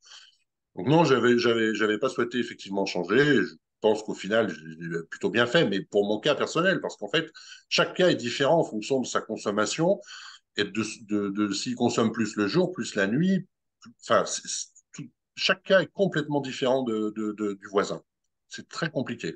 Donc 0.76 0.88
non, 0.88 1.04
j'avais, 1.04 1.38
j'avais 1.38 1.98
pas 1.98 2.10
souhaité 2.10 2.38
effectivement 2.40 2.86
changer. 2.86 3.42
pense 3.82 4.04
qu'au 4.04 4.14
final, 4.14 4.50
j'ai 4.50 5.04
plutôt 5.10 5.30
bien 5.30 5.46
fait, 5.46 5.68
mais 5.68 5.82
pour 5.82 6.06
mon 6.06 6.20
cas 6.20 6.36
personnel, 6.36 6.80
parce 6.82 6.98
qu'en 6.98 7.10
fait, 7.10 7.32
chaque 7.70 7.96
cas 7.96 8.10
est 8.10 8.16
différent 8.16 8.60
en 8.60 8.64
fonction 8.64 9.00
de 9.02 9.08
sa 9.08 9.22
consommation 9.22 10.00
et 10.58 10.64
de, 10.64 11.30
de, 11.30 11.54
s'il 11.54 11.76
consomme 11.76 12.12
plus 12.12 12.36
le 12.36 12.48
jour, 12.48 12.72
plus 12.72 12.96
la 12.96 13.08
nuit. 13.08 13.48
Enfin, 14.02 14.26
chaque 15.36 15.64
cas 15.64 15.82
est 15.82 15.92
complètement 15.92 16.42
différent 16.42 16.84
de, 16.84 17.14
du 17.54 17.68
voisin. 17.68 18.02
C'est 18.48 18.68
très 18.68 18.90
compliqué. 18.90 19.36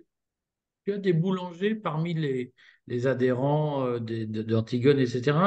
Il 0.85 0.91
y 0.91 0.93
a 0.93 0.99
des 0.99 1.13
boulangers 1.13 1.75
parmi 1.75 2.13
les, 2.13 2.53
les 2.87 3.07
adhérents 3.07 3.87
euh, 3.87 3.99
d'Antigone, 3.99 4.99
etc. 4.99 5.37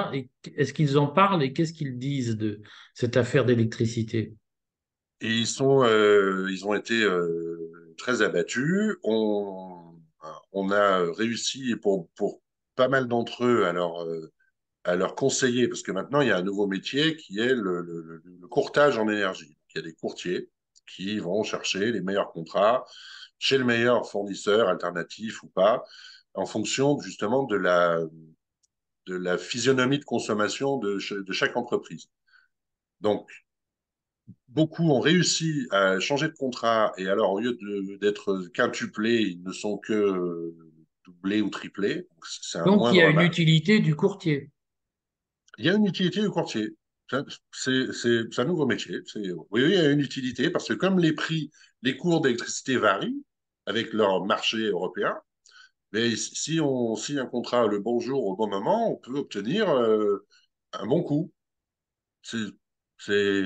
Est-ce 0.45 0.73
qu'ils 0.73 0.99
en 0.99 1.07
parlent 1.07 1.43
et 1.43 1.53
qu'est-ce 1.53 1.73
qu'ils 1.73 1.99
disent 1.99 2.37
de 2.37 2.61
cette 2.95 3.17
affaire 3.17 3.45
d'électricité? 3.45 4.35
Ils, 5.21 5.47
sont, 5.47 5.83
euh, 5.85 6.49
ils 6.51 6.67
ont 6.67 6.75
été 6.75 7.03
euh, 7.03 7.95
très 7.99 8.23
abattus. 8.23 8.97
On, 9.03 9.85
a 10.71 11.13
réussi 11.13 11.77
pour, 11.77 12.09
pas 12.75 12.89
mal 12.89 13.07
d'entre 13.07 13.45
eux 13.45 13.67
à 13.67 14.97
leur, 14.97 15.15
conseiller, 15.15 15.69
parce 15.69 15.83
que 15.83 15.93
maintenant 15.93 16.23
il 16.23 16.29
y 16.29 16.31
a 16.33 16.39
un 16.39 16.43
nouveau 16.43 16.67
métier 16.67 17.17
qui 17.17 17.39
est 17.39 17.55
le 17.55 18.21
courtage 18.51 18.99
en 18.99 19.09
énergie. 19.09 19.57
Il 19.75 19.79
y 19.79 19.81
a 19.81 19.83
des 19.83 19.93
courtiers 19.93 20.49
qui 20.89 21.19
vont 21.19 21.43
chercher 21.43 21.93
les 21.93 22.01
meilleurs 22.01 22.33
contrats 22.33 22.85
chez 23.39 23.59
le 23.59 23.65
meilleur 23.65 24.09
fournisseur, 24.09 24.69
alternatif 24.69 25.43
ou 25.43 25.49
pas, 25.49 25.85
en 26.37 26.47
fonction 26.47 26.99
justement 27.01 27.45
de 27.45 27.57
la, 27.57 28.01
de 29.07 29.15
la 29.17 29.39
physionomie 29.39 29.99
de 29.99 30.05
consommation 30.05 30.79
de, 30.79 30.99
de 31.23 31.33
chaque 31.33 31.57
entreprise. 31.57 32.09
Donc, 33.01 33.29
beaucoup 34.49 34.91
ont 34.91 35.01
réussi 35.01 35.67
à 35.71 36.01
changer 36.01 36.29
de 36.29 36.35
contrat 36.35 36.93
et 36.97 37.09
alors 37.09 37.33
au 37.33 37.41
lieu 37.41 37.57
d'être 38.01 38.49
quintuplés, 38.55 39.23
ils 39.23 39.43
ne 39.43 39.53
sont 39.53 39.79
que 39.79 40.55
doublés 41.05 41.41
ou 41.41 41.51
triplés. 41.51 42.07
Donc, 42.65 42.67
Donc 42.67 42.89
il 42.93 42.97
y 42.97 43.03
a 43.03 43.11
une 43.11 43.21
utilité 43.21 43.81
du 43.81 43.95
courtier. 43.95 44.51
Il 45.59 45.67
y 45.67 45.71
a 45.71 45.75
une 45.75 45.87
utilité 45.87 46.21
du 46.21 46.31
courtier. 46.31 46.71
C'est 47.53 48.39
un 48.39 48.45
nouveau 48.45 48.67
métier. 48.67 48.99
Oui, 49.51 49.63
il 49.63 49.71
y 49.71 49.77
a 49.77 49.91
une 49.91 50.01
utilité 50.01 50.51
parce 50.51 50.69
que 50.69 50.75
comme 50.75 50.99
les 50.99 51.13
prix, 51.13 51.51
les 51.83 51.97
cours 51.97 52.21
d'électricité 52.21 52.77
varient 52.77 53.23
avec 53.67 53.93
leur 53.93 54.25
marché 54.25 54.59
européen, 54.59 55.15
mais 55.97 56.15
si 56.15 56.61
on 56.61 56.95
signe 56.95 57.21
un 57.21 57.27
contrat 57.27 57.67
le 57.67 57.79
bon 57.79 58.01
jour 58.01 58.27
au 58.27 58.37
bon 58.37 58.49
moment, 58.49 58.93
on 58.93 58.97
peut 58.97 59.17
obtenir 59.17 59.71
euh, 59.71 60.27
un 60.73 60.87
bon 60.87 61.03
coût. 61.03 61.33
C'est 62.23 63.43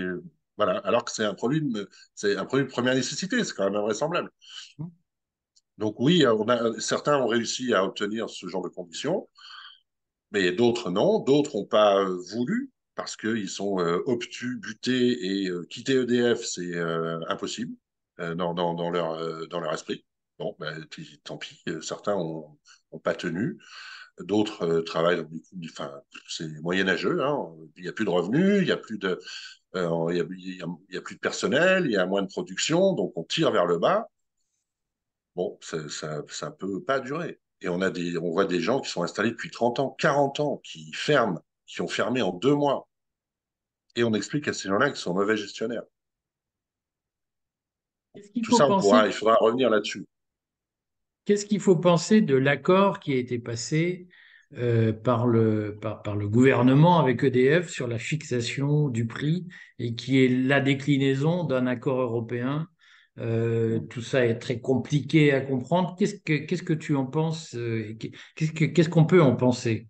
voilà, 0.56 0.78
alors 0.80 1.04
que 1.04 1.12
c'est 1.12 1.24
un 1.24 1.34
produit 1.34 1.62
c'est 2.14 2.36
un 2.36 2.44
produit 2.44 2.66
de 2.66 2.70
première 2.70 2.94
nécessité, 2.94 3.44
c'est 3.44 3.54
quand 3.54 3.64
même 3.64 3.76
invraisemblable. 3.76 4.30
Donc 5.78 5.98
oui, 6.00 6.24
on 6.26 6.48
a, 6.48 6.78
certains 6.80 7.18
ont 7.18 7.28
réussi 7.28 7.72
à 7.72 7.84
obtenir 7.84 8.28
ce 8.28 8.46
genre 8.48 8.62
de 8.62 8.68
conditions, 8.68 9.28
mais 10.32 10.50
d'autres 10.52 10.90
non, 10.90 11.20
d'autres 11.20 11.56
n'ont 11.56 11.66
pas 11.66 12.04
voulu 12.32 12.72
parce 12.96 13.16
qu'ils 13.16 13.48
sont 13.48 13.78
euh, 13.80 14.02
obtus, 14.06 14.58
butés 14.58 15.42
et 15.44 15.48
euh, 15.48 15.64
quitter 15.70 15.94
EDF, 15.94 16.42
c'est 16.44 16.74
euh, 16.74 17.20
impossible 17.28 17.74
dans, 18.18 18.54
dans, 18.54 18.74
dans, 18.74 18.90
leur, 18.90 19.48
dans 19.48 19.60
leur 19.60 19.72
esprit. 19.72 20.04
Bon, 20.40 20.56
ben, 20.58 20.86
tant 21.22 21.36
pis, 21.36 21.62
certains 21.82 22.16
n'ont 22.16 22.58
pas 23.04 23.14
tenu. 23.14 23.58
D'autres 24.18 24.80
travaillent 24.80 25.18
dans 25.18 25.28
des 25.52 25.68
enfin, 25.70 25.92
c'est 26.28 26.48
moyenâgeux. 26.62 27.22
Hein. 27.22 27.52
Il 27.76 27.82
n'y 27.82 27.88
a 27.88 27.92
plus 27.92 28.06
de 28.06 28.10
revenus, 28.10 28.62
il 28.62 28.64
n'y 28.64 28.70
a 28.72 28.78
plus 28.78 28.98
de, 28.98 29.20
il 29.74 29.80
y 29.80 30.20
a, 30.20 30.24
il 30.30 30.94
y 30.94 30.96
a, 30.96 31.02
plus 31.02 31.16
de 31.16 31.20
personnel, 31.20 31.84
il 31.84 31.92
y 31.92 31.96
a 31.98 32.06
moins 32.06 32.22
de 32.22 32.28
production, 32.28 32.94
donc 32.94 33.12
on 33.16 33.24
tire 33.24 33.50
vers 33.52 33.66
le 33.66 33.78
bas. 33.78 34.08
Bon, 35.36 35.58
ça, 35.60 35.78
ça 36.28 36.50
peut 36.50 36.82
pas 36.82 37.00
durer. 37.00 37.38
Et 37.60 37.68
on 37.68 37.82
a 37.82 37.90
des, 37.90 38.16
on 38.16 38.30
voit 38.30 38.46
des 38.46 38.60
gens 38.60 38.80
qui 38.80 38.90
sont 38.90 39.02
installés 39.02 39.30
depuis 39.32 39.50
30 39.50 39.78
ans, 39.78 39.94
40 39.98 40.40
ans, 40.40 40.56
qui 40.64 40.90
ferment, 40.94 41.40
qui 41.66 41.82
ont 41.82 41.88
fermé 41.88 42.22
en 42.22 42.32
deux 42.32 42.54
mois 42.54 42.88
et 43.94 44.04
on 44.04 44.14
explique 44.14 44.48
à 44.48 44.54
ces 44.54 44.68
gens-là 44.68 44.88
qu'ils 44.88 44.96
sont 44.96 45.12
mauvais 45.12 45.36
gestionnaires. 45.36 45.82
Tout 48.42 48.56
ça, 48.56 48.66
il 49.06 49.12
faudra 49.12 49.36
revenir 49.36 49.68
là-dessus. 49.68 50.06
Qu'est-ce 51.24 51.46
qu'il 51.46 51.60
faut 51.60 51.76
penser 51.76 52.20
de 52.20 52.34
l'accord 52.34 53.00
qui 53.00 53.12
a 53.12 53.16
été 53.16 53.38
passé 53.38 54.08
euh, 54.58 54.92
par, 54.92 55.28
le, 55.28 55.78
par, 55.80 56.16
le 56.16 56.28
gouvernement 56.28 56.98
avec 56.98 57.22
EDF 57.22 57.68
sur 57.68 57.86
la 57.86 57.98
fixation 57.98 58.88
du 58.88 59.06
prix 59.06 59.46
et 59.78 59.94
qui 59.94 60.24
est 60.24 60.28
la 60.28 60.60
déclinaison 60.60 61.44
d'un 61.44 61.66
accord 61.66 62.00
européen? 62.00 62.66
Euh, 63.18 63.78
tout 63.78 64.00
ça 64.00 64.26
est 64.26 64.38
très 64.38 64.60
compliqué 64.60 65.32
à 65.32 65.40
comprendre. 65.40 65.94
Qu'est-ce 65.96 66.16
que, 66.16 66.32
qu'est-ce 66.38 66.62
que 66.62 66.72
tu 66.72 66.96
en 66.96 67.06
penses 67.06 67.54
euh, 67.54 67.94
qu'est-ce, 68.34 68.52
que, 68.52 68.64
qu'est-ce 68.64 68.88
qu'on 68.88 69.04
peut 69.04 69.22
en 69.22 69.36
penser? 69.36 69.86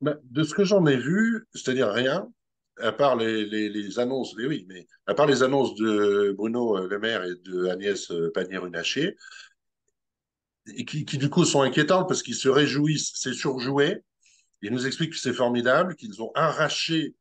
Ben, 0.00 0.18
De 0.30 0.42
ce 0.42 0.54
que 0.54 0.64
j'en 0.64 0.86
ai 0.86 0.96
vu, 0.96 1.46
c'est-à-dire 1.52 1.88
rien, 1.88 2.26
à 2.78 2.92
part 2.92 3.16
les, 3.16 3.44
les, 3.44 3.68
les, 3.68 3.98
annonces, 3.98 4.34
mais 4.38 4.46
oui, 4.46 4.64
mais 4.68 4.86
à 5.06 5.14
part 5.14 5.26
les 5.26 5.42
annonces 5.42 5.74
de 5.74 6.32
Bruno 6.36 6.86
Le 6.86 6.98
Maire 6.98 7.24
et 7.24 7.34
de 7.44 7.66
Agnès 7.66 8.10
Pannier-Runacher, 8.32 9.16
et 10.66 10.84
qui, 10.84 11.04
qui, 11.04 11.18
du 11.18 11.30
coup 11.30 11.44
sont 11.44 11.62
inquiétantes 11.62 12.08
parce 12.08 12.22
qu'ils 12.22 12.34
se 12.34 12.48
réjouissent, 12.48 13.12
c'est 13.14 13.34
surjoué. 13.34 14.02
Ils 14.62 14.72
nous 14.72 14.86
expliquent 14.86 15.12
que 15.12 15.18
c'est 15.18 15.32
formidable, 15.32 15.94
qu'ils 15.94 16.22
ont 16.22 16.32
arraché 16.34 17.14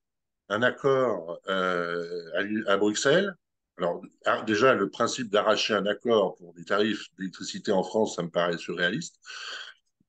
un 0.50 0.62
accord 0.62 1.40
euh, 1.50 2.32
à, 2.68 2.72
à, 2.74 2.78
Bruxelles. 2.78 3.36
Alors 3.78 4.02
ah, 4.26 4.42
déjà, 4.44 4.74
le 4.74 4.90
principe 4.90 5.30
d'arracher 5.30 5.74
un 5.74 5.86
accord 5.86 6.36
pour 6.36 6.54
des 6.54 6.64
tarifs 6.64 7.08
d'électricité 7.18 7.72
en 7.72 7.84
France, 7.84 8.16
ça 8.16 8.24
me 8.24 8.30
paraît 8.30 8.58
surréaliste 8.58 9.20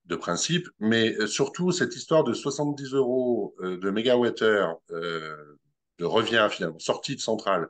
de 0.06 0.16
principe, 0.16 0.68
mais 0.80 1.16
euh, 1.18 1.26
surtout 1.26 1.72
cette 1.72 1.96
histoire 1.96 2.24
de 2.24 2.34
70 2.34 2.92
euros 2.92 3.54
euh, 3.60 3.78
de 3.78 3.90
mégawattheure 3.90 4.78
euh, 4.90 5.56
de 5.98 6.04
revient 6.04 6.46
finalement, 6.50 6.78
sortie 6.78 7.16
de 7.16 7.20
centrale, 7.20 7.68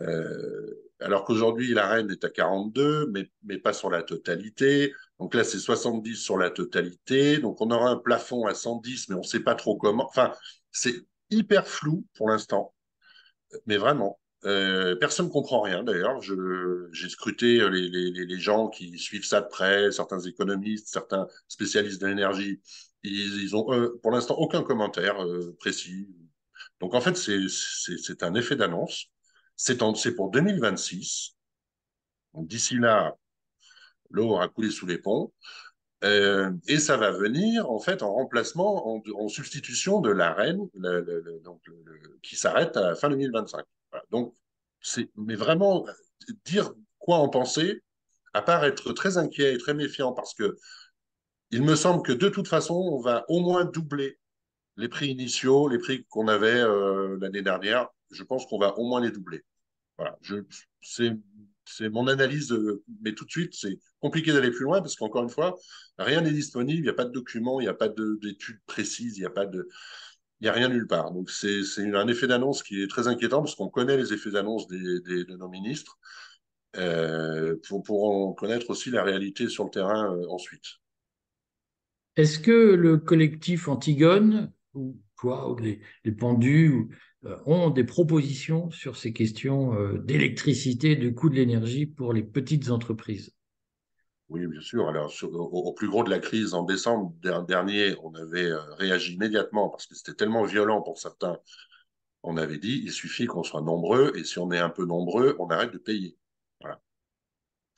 euh, 0.00 0.74
alors 1.04 1.24
qu'aujourd'hui 1.24 1.74
la 1.74 1.86
reine 1.86 2.10
est 2.10 2.24
à 2.24 2.30
42, 2.30 3.08
mais, 3.12 3.30
mais 3.42 3.58
pas 3.58 3.72
sur 3.72 3.90
la 3.90 4.02
totalité. 4.02 4.92
Donc 5.18 5.34
là, 5.34 5.44
c'est 5.44 5.58
70 5.58 6.16
sur 6.16 6.38
la 6.38 6.50
totalité. 6.50 7.38
Donc 7.38 7.60
on 7.60 7.70
aura 7.70 7.90
un 7.90 7.96
plafond 7.96 8.46
à 8.46 8.54
110, 8.54 9.08
mais 9.08 9.14
on 9.14 9.18
ne 9.18 9.24
sait 9.24 9.40
pas 9.40 9.54
trop 9.54 9.76
comment. 9.76 10.06
Enfin, 10.08 10.32
c'est 10.72 10.94
hyper 11.30 11.66
flou 11.68 12.06
pour 12.16 12.30
l'instant, 12.30 12.74
mais 13.66 13.76
vraiment. 13.76 14.18
Euh, 14.46 14.94
personne 14.96 15.26
ne 15.26 15.30
comprend 15.30 15.62
rien 15.62 15.82
d'ailleurs. 15.84 16.20
J'ai 16.20 17.08
scruté 17.08 17.68
les, 17.70 17.88
les, 17.88 18.10
les, 18.26 18.38
gens 18.38 18.68
qui 18.68 18.98
suivent 18.98 19.24
ça 19.24 19.40
de 19.40 19.48
près, 19.48 19.90
certains 19.90 20.20
économistes, 20.20 20.88
certains 20.88 21.26
spécialistes 21.48 22.00
de 22.02 22.08
l'énergie. 22.08 22.60
Ils, 23.02 23.42
ils, 23.42 23.56
ont 23.56 23.72
euh, 23.72 23.98
pour 24.02 24.10
l'instant 24.10 24.36
aucun 24.36 24.62
commentaire 24.62 25.22
euh, 25.24 25.56
précis. 25.58 26.08
Donc 26.80 26.94
en 26.94 27.00
fait, 27.00 27.16
c'est 27.16 28.22
un 28.22 28.34
effet 28.34 28.56
d'annonce. 28.56 29.06
C'est 29.56 29.76
pour 30.14 30.30
2026. 30.30 31.34
D'ici 32.34 32.76
là, 32.76 33.16
l'eau 34.10 34.30
aura 34.30 34.48
coulé 34.48 34.70
sous 34.70 34.86
les 34.86 34.98
ponts. 34.98 35.32
Euh, 36.02 36.50
et 36.68 36.78
ça 36.78 36.98
va 36.98 37.12
venir 37.12 37.70
en 37.70 37.78
fait 37.78 38.02
en 38.02 38.12
remplacement, 38.12 39.02
en, 39.16 39.28
substitution 39.28 40.00
de 40.00 40.10
la 40.10 40.34
reine, 40.34 40.68
le, 40.74 41.00
le, 41.00 41.40
donc, 41.40 41.62
qui 42.22 42.36
s'arrête 42.36 42.76
à 42.76 42.94
fin 42.94 43.08
2025. 43.08 43.64
Donc, 44.10 44.34
mais 45.16 45.34
vraiment, 45.34 45.86
dire 46.44 46.72
quoi 46.98 47.18
en 47.18 47.28
penser, 47.28 47.82
à 48.34 48.42
part 48.42 48.64
être 48.64 48.92
très 48.92 49.16
inquiet 49.16 49.54
et 49.54 49.58
très 49.58 49.72
méfiant, 49.72 50.12
parce 50.12 50.34
que 50.34 50.56
il 51.50 51.62
me 51.62 51.76
semble 51.76 52.02
que 52.02 52.12
de 52.12 52.28
toute 52.28 52.48
façon, 52.48 52.74
on 52.74 53.00
va 53.00 53.24
au 53.28 53.40
moins 53.40 53.64
doubler 53.64 54.18
les 54.76 54.88
prix 54.88 55.08
initiaux, 55.08 55.68
les 55.68 55.78
prix 55.78 56.04
qu'on 56.08 56.28
avait 56.28 56.60
euh, 56.60 57.18
l'année 57.20 57.42
dernière. 57.42 57.88
Je 58.10 58.22
pense 58.22 58.46
qu'on 58.46 58.58
va 58.58 58.78
au 58.78 58.86
moins 58.86 59.00
les 59.00 59.10
doubler. 59.10 59.42
Voilà, 59.98 60.18
c'est, 60.80 61.12
mon 61.88 62.08
analyse, 62.08 62.54
mais 63.02 63.14
tout 63.14 63.24
de 63.24 63.30
suite, 63.30 63.54
c'est 63.54 63.78
compliqué 64.00 64.32
d'aller 64.32 64.50
plus 64.50 64.64
loin 64.64 64.80
parce 64.80 64.96
qu'encore 64.96 65.22
une 65.22 65.30
fois, 65.30 65.56
rien 65.98 66.20
n'est 66.20 66.32
disponible, 66.32 66.80
il 66.80 66.82
n'y 66.82 66.88
a 66.88 66.94
pas 66.94 67.04
de 67.04 67.12
documents, 67.12 67.60
il 67.60 67.64
n'y 67.64 67.68
a 67.68 67.74
pas 67.74 67.88
d'études 67.88 68.60
précises, 68.66 69.16
il 69.16 69.20
n'y 69.20 69.26
a 69.26 69.30
pas 69.30 69.46
de 69.46 69.68
il 70.40 70.44
n'y 70.44 70.48
a 70.50 70.52
rien 70.52 70.68
nulle 70.68 70.86
part. 70.86 71.12
Donc 71.12 71.30
c'est 71.30 71.62
un 71.78 72.08
effet 72.08 72.26
d'annonce 72.26 72.62
qui 72.62 72.82
est 72.82 72.88
très 72.88 73.06
inquiétant 73.08 73.40
parce 73.40 73.54
qu'on 73.54 73.68
connaît 73.68 73.96
les 73.96 74.12
effets 74.12 74.32
d'annonce 74.32 74.66
de 74.66 75.36
nos 75.36 75.48
ministres 75.48 75.98
euh, 76.76 77.56
pour, 77.68 77.82
pour 77.82 78.04
en 78.04 78.32
connaître 78.32 78.70
aussi 78.70 78.90
la 78.90 79.04
réalité 79.04 79.48
sur 79.48 79.64
le 79.64 79.70
terrain 79.70 80.12
euh, 80.12 80.26
ensuite. 80.28 80.64
Est-ce 82.16 82.38
que 82.38 82.74
le 82.74 82.98
collectif 82.98 83.68
Antigone, 83.68 84.52
ou 84.74 85.00
toi, 85.18 85.50
ou 85.50 85.56
les, 85.56 85.80
pendus, 86.12 86.88
euh, 87.24 87.36
ont 87.46 87.70
des 87.70 87.84
propositions 87.84 88.70
sur 88.70 88.96
ces 88.96 89.12
questions 89.12 89.74
euh, 89.74 89.98
d'électricité, 89.98 90.96
de 90.96 91.10
coût 91.10 91.30
de 91.30 91.36
l'énergie 91.36 91.86
pour 91.86 92.12
les 92.12 92.22
petites 92.22 92.70
entreprises 92.70 93.34
oui, 94.30 94.46
bien 94.46 94.60
sûr. 94.60 94.88
Alors, 94.88 95.12
au, 95.22 95.72
plus 95.74 95.88
gros 95.88 96.02
de 96.02 96.10
la 96.10 96.18
crise 96.18 96.54
en 96.54 96.62
décembre 96.62 97.14
dernier, 97.22 97.94
on 98.02 98.14
avait 98.14 98.50
euh, 98.50 98.74
réagi 98.74 99.14
immédiatement 99.14 99.68
parce 99.68 99.86
que 99.86 99.94
c'était 99.94 100.14
tellement 100.14 100.44
violent 100.44 100.82
pour 100.82 100.98
certains. 100.98 101.38
On 102.22 102.36
avait 102.36 102.58
dit, 102.58 102.82
il 102.84 102.92
suffit 102.92 103.26
qu'on 103.26 103.42
soit 103.42 103.60
nombreux 103.60 104.12
et 104.16 104.24
si 104.24 104.38
on 104.38 104.50
est 104.50 104.58
un 104.58 104.70
peu 104.70 104.86
nombreux, 104.86 105.36
on 105.38 105.48
arrête 105.48 105.72
de 105.72 105.78
payer. 105.78 106.16
Voilà. 106.60 106.80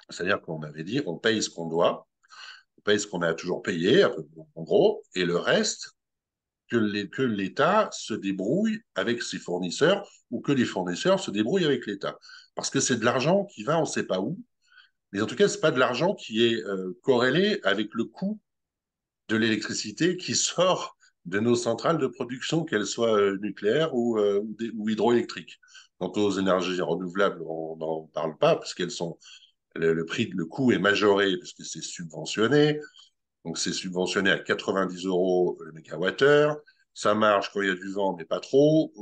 C'est-à-dire 0.09 0.41
qu'on 0.41 0.62
avait 0.62 0.85
dit, 0.85 1.03
on 1.07 1.19
paye 1.19 1.43
ce 1.43 1.50
qu'on 1.50 1.69
doit, 1.69 2.09
on 2.79 2.83
paye 2.83 3.00
ce 3.00 3.09
qu'on 3.09 3.23
a 3.23 3.35
toujours 3.35 3.62
payé, 3.62 4.05
en 4.05 4.62
gros, 4.62 5.03
et 5.15 5.25
le 5.25 5.37
reste, 5.37 5.96
que 6.68 7.23
l'État 7.23 7.88
se 7.92 8.14
débrouille 8.14 8.80
avec 8.94 9.23
ses 9.23 9.38
fournisseurs 9.38 10.08
ou 10.30 10.40
que 10.40 10.52
les 10.52 10.64
fournisseurs 10.64 11.20
se 11.20 11.30
débrouillent 11.30 11.64
avec 11.64 11.87
l'État. 11.87 12.18
Parce 12.54 12.70
que 12.70 12.80
c'est 12.80 12.96
de 12.96 13.04
l'argent 13.04 13.44
qui 13.44 13.64
va 13.64 13.78
on 13.78 13.82
ne 13.82 13.87
sait 13.87 14.06
pas 14.06 14.20
où, 14.20 14.38
mais 15.12 15.20
en 15.20 15.26
tout 15.26 15.37
cas, 15.37 15.49
ce 15.49 15.54
n'est 15.54 15.61
pas 15.61 15.70
de 15.70 15.78
l'argent 15.78 16.14
qui 16.14 16.44
est 16.44 16.62
euh, 16.64 16.99
corrélé 17.02 17.61
avec 17.62 17.94
le 17.94 18.04
coût 18.04 18.40
de 19.28 19.37
l'électricité 19.37 20.16
qui 20.16 20.35
sort 20.35 20.96
de 21.25 21.40
nos 21.40 21.56
centrales 21.56 21.99
de 21.99 22.06
production, 22.06 22.64
qu'elles 22.64 22.87
soient 22.87 23.16
euh, 23.16 23.38
nucléaires 23.40 23.94
ou, 23.94 24.18
euh, 24.18 24.42
ou, 24.75 24.88
hydroélectriques. 24.88 25.58
Quant 25.99 26.12
aux 26.16 26.32
énergies 26.38 26.80
renouvelables, 26.80 27.42
on 27.46 27.76
n'en 27.76 28.02
parle 28.12 28.37
pas 28.37 28.56
parce 28.56 28.75
qu'elles 28.75 28.90
sont 28.90 29.18
le, 29.75 30.04
prix, 30.04 30.30
le 30.35 30.44
coût 30.44 30.73
est 30.73 30.78
majoré 30.78 31.37
parce 31.38 31.52
que 31.52 31.64
c'est 31.64 31.82
subventionné. 31.82 32.80
Donc 33.47 33.59
c'est 33.59 33.73
subventionné 33.73 34.31
à 34.33 34.41
90 34.41 35.07
euros 35.07 35.57
le 35.65 35.71
mégawattheure. 35.71 36.57
Ça 36.95 37.15
marche 37.15 37.53
quand 37.53 37.62
il 37.62 37.69
y 37.69 37.71
a 37.71 37.76
du 37.76 37.93
vent, 37.93 38.17
mais 38.19 38.25
pas 38.25 38.41
trop. 38.41 38.93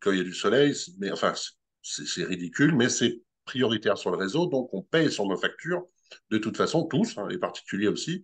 Quand 0.00 0.12
il 0.12 0.18
y 0.18 0.20
a 0.20 0.24
du 0.24 0.34
soleil, 0.34 0.74
mais 0.98 1.10
enfin 1.10 1.32
c'est 1.80 2.24
ridicule, 2.24 2.76
mais 2.76 2.90
c'est 2.90 3.22
prioritaire 3.46 3.96
sur 3.96 4.10
le 4.10 4.18
réseau. 4.18 4.46
Donc 4.46 4.68
on 4.74 4.82
paye 4.82 5.10
sur 5.10 5.24
nos 5.24 5.38
factures 5.38 5.86
de 6.30 6.36
toute 6.36 6.58
façon 6.58 6.84
tous, 6.84 7.16
hein, 7.16 7.26
les 7.30 7.38
particuliers 7.38 7.88
aussi, 7.88 8.20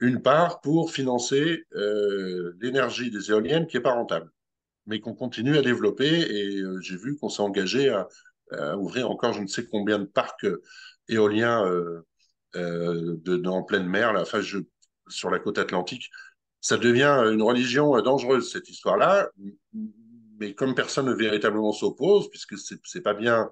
une 0.00 0.20
part 0.20 0.60
pour 0.60 0.90
financer 0.90 1.66
euh, 1.76 2.52
l'énergie 2.60 3.12
des 3.12 3.30
éoliennes 3.30 3.68
qui 3.68 3.76
n'est 3.76 3.82
pas 3.82 3.94
rentable, 3.94 4.28
mais 4.86 4.98
qu'on 4.98 5.14
continue 5.14 5.56
à 5.56 5.62
développer. 5.62 6.08
Et 6.08 6.56
euh, 6.58 6.80
j'ai 6.80 6.96
vu 6.96 7.16
qu'on 7.16 7.28
s'est 7.28 7.42
engagé 7.42 7.90
à, 7.90 8.08
ouvrir 8.76 9.08
encore 9.08 9.32
je 9.32 9.40
ne 9.40 9.46
sais 9.46 9.64
combien 9.64 9.98
de 9.98 10.04
parcs 10.04 10.46
éoliens 11.08 11.64
euh, 11.64 12.04
de, 13.24 13.46
en 13.46 13.62
pleine 13.62 13.86
mer, 13.86 14.12
là, 14.12 14.22
enfin, 14.22 14.40
je, 14.40 14.58
sur 15.12 15.30
la 15.30 15.38
côte 15.38 15.58
atlantique. 15.58 16.10
Ça 16.60 16.76
devient 16.76 17.24
une 17.32 17.42
religion 17.42 18.00
dangereuse, 18.00 18.50
cette 18.50 18.68
histoire-là. 18.68 19.30
Mais 20.38 20.54
comme 20.54 20.74
personne 20.74 21.06
ne 21.06 21.14
véritablement 21.14 21.72
s'oppose, 21.72 22.28
puisque 22.30 22.56
c'est 22.58 23.00
pas 23.02 23.14
bien 23.14 23.50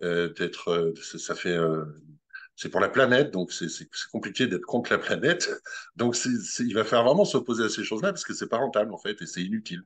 d'être, 0.00 0.94
ça 1.02 1.34
fait 1.34 1.56
c'est 2.56 2.68
pour 2.68 2.80
la 2.80 2.88
planète, 2.88 3.30
donc 3.30 3.52
c'est 3.52 3.68
compliqué 4.10 4.46
d'être 4.46 4.64
contre 4.64 4.92
la 4.92 4.98
planète. 4.98 5.50
Donc 5.96 6.16
il 6.24 6.74
va 6.74 6.84
falloir 6.84 7.06
vraiment 7.06 7.24
s'opposer 7.24 7.64
à 7.64 7.68
ces 7.68 7.82
choses-là 7.82 8.12
parce 8.12 8.24
que 8.24 8.34
c'est 8.34 8.48
pas 8.48 8.58
rentable 8.58 8.92
en 8.92 8.98
fait 8.98 9.20
et 9.20 9.26
c'est 9.26 9.42
inutile. 9.42 9.82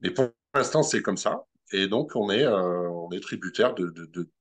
Mais 0.00 0.10
pour 0.10 0.30
l'instant, 0.54 0.82
c'est 0.82 1.02
comme 1.02 1.16
ça. 1.16 1.44
Et 1.72 1.86
donc, 1.88 2.12
on 2.16 2.30
est, 2.30 2.44
euh, 2.44 2.88
on 2.90 3.10
est 3.12 3.20
tributaire 3.20 3.74
de, 3.74 3.94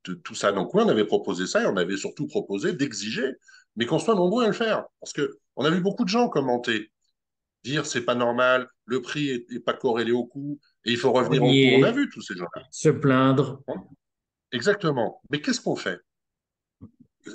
tout 0.04 0.36
ça. 0.36 0.52
Donc, 0.52 0.74
oui, 0.74 0.84
on 0.86 0.90
avait 0.90 1.06
proposé 1.06 1.48
ça 1.48 1.64
et 1.64 1.66
on 1.66 1.78
avait 1.78 1.98
surtout 1.98 2.28
proposé 2.28 2.74
d'exiger, 2.74 3.36
mais 3.76 3.86
qu'on 3.86 4.00
soit 4.00 4.16
nombreux 4.16 4.44
à 4.44 4.48
le 4.48 4.54
faire. 4.54 4.86
Parce 5.00 5.14
que 5.14 5.38
on 5.56 5.66
a 5.66 5.70
vu 5.70 5.82
beaucoup 5.82 6.04
de 6.04 6.10
gens 6.10 6.30
commenter, 6.30 6.92
dire 7.64 7.86
c'est 7.86 8.02
pas 8.02 8.16
normal, 8.16 8.68
le 8.86 9.02
prix 9.02 9.46
n'est 9.50 9.60
pas 9.60 9.74
corrélé 9.74 10.12
au 10.12 10.26
coût 10.26 10.60
et 10.86 10.92
il 10.92 10.98
faut 10.98 11.12
revenir 11.12 11.44
au 11.44 11.48
coût. 11.48 11.86
On 11.86 11.88
a 11.88 11.92
vu 11.92 12.10
tous 12.10 12.22
ces 12.22 12.36
gens-là. 12.36 12.64
Se 12.72 12.90
plaindre. 12.90 13.62
Exactement. 14.52 15.22
Mais 15.30 15.42
qu'est-ce 15.42 15.62
qu'on 15.62 15.76
fait? 15.76 16.00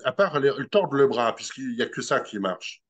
À 0.04 0.12
part 0.12 0.38
le, 0.40 0.66
tordre 0.66 0.94
le 0.94 1.06
bras, 1.06 1.34
puisqu'il 1.34 1.76
n'y 1.76 1.82
a 1.82 1.86
que 1.86 2.02
ça 2.02 2.20
qui 2.20 2.38
marche. 2.38 2.82